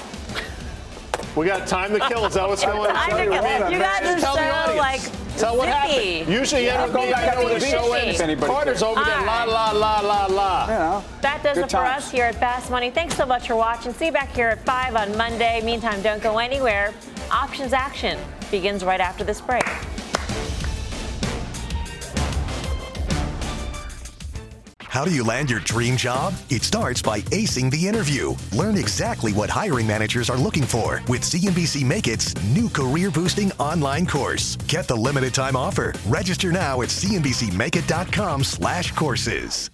We 1.36 1.46
got 1.46 1.68
time 1.68 1.92
to 1.92 2.00
kill. 2.08 2.26
Is 2.26 2.36
that 2.36 2.48
what's 2.48 2.64
going 2.64 2.80
on? 2.80 2.96
Time 2.96 3.10
to 3.12 3.40
kill. 3.40 3.72
You 3.72 3.80
guys 3.80 4.04
are 4.06 4.20
so 4.20 4.76
like 4.78 5.02
Tell 5.38 5.58
what 5.58 5.66
Zippy. 5.66 6.20
happened. 6.20 6.34
Usually 6.34 6.66
Yeah, 6.66 6.82
end 6.82 6.82
I'll 6.84 6.92
go 7.06 7.12
back 7.12 7.36
out 7.36 7.44
with 7.44 7.62
a 7.62 7.66
show 7.66 7.92
beat 7.94 8.08
if 8.08 8.22
anybody 8.22 8.48
Carter's 8.48 8.80
cares. 8.80 8.84
over 8.84 9.04
there, 9.04 9.22
la 9.26 9.44
la 9.44 9.72
la 9.72 10.00
la 10.00 10.26
la 10.28 10.28
You 10.28 10.34
la. 10.34 10.68
know, 10.68 11.04
That 11.20 11.44
does 11.44 11.58
it 11.58 11.64
for 11.64 11.68
times. 11.68 12.06
us 12.06 12.12
here 12.12 12.24
at 12.24 12.36
Fast 12.36 12.72
Money. 12.72 12.90
Thanks 12.90 13.16
so 13.18 13.26
much 13.26 13.48
for 13.48 13.56
watching. 13.58 13.92
See 13.94 14.06
you 14.06 14.12
back 14.14 14.30
here 14.34 14.48
at 14.48 14.64
5 14.66 14.96
on 14.96 15.18
Monday. 15.18 15.62
Meantime, 15.62 16.02
don't 16.02 16.24
go 16.24 16.38
anywhere. 16.38 16.94
Options 17.32 17.74
action 17.74 18.18
begins 18.50 18.86
right 18.86 19.02
after 19.02 19.26
this 19.26 19.42
break. 19.42 19.66
How 24.96 25.04
do 25.04 25.14
you 25.14 25.26
land 25.26 25.50
your 25.50 25.60
dream 25.60 25.98
job? 25.98 26.34
It 26.50 26.64
starts 26.64 27.02
by 27.02 27.20
acing 27.34 27.70
the 27.70 27.86
interview. 27.86 28.34
Learn 28.54 28.78
exactly 28.78 29.34
what 29.34 29.50
hiring 29.50 29.86
managers 29.86 30.30
are 30.30 30.38
looking 30.38 30.64
for 30.64 31.02
with 31.10 31.20
CNBC 31.20 31.84
Make 31.84 32.08
It's 32.08 32.34
new 32.46 32.70
career 32.70 33.12
boosting 33.12 33.52
online 33.60 34.06
course. 34.06 34.56
Get 34.70 34.88
the 34.88 34.96
limited 34.96 35.34
time 35.34 35.58
offer. 35.58 35.94
Register 36.08 36.54
now 36.54 36.82
at 36.82 36.88
cnbcmakeit.com 36.88 38.46
slash 38.46 38.94
courses. 38.94 39.70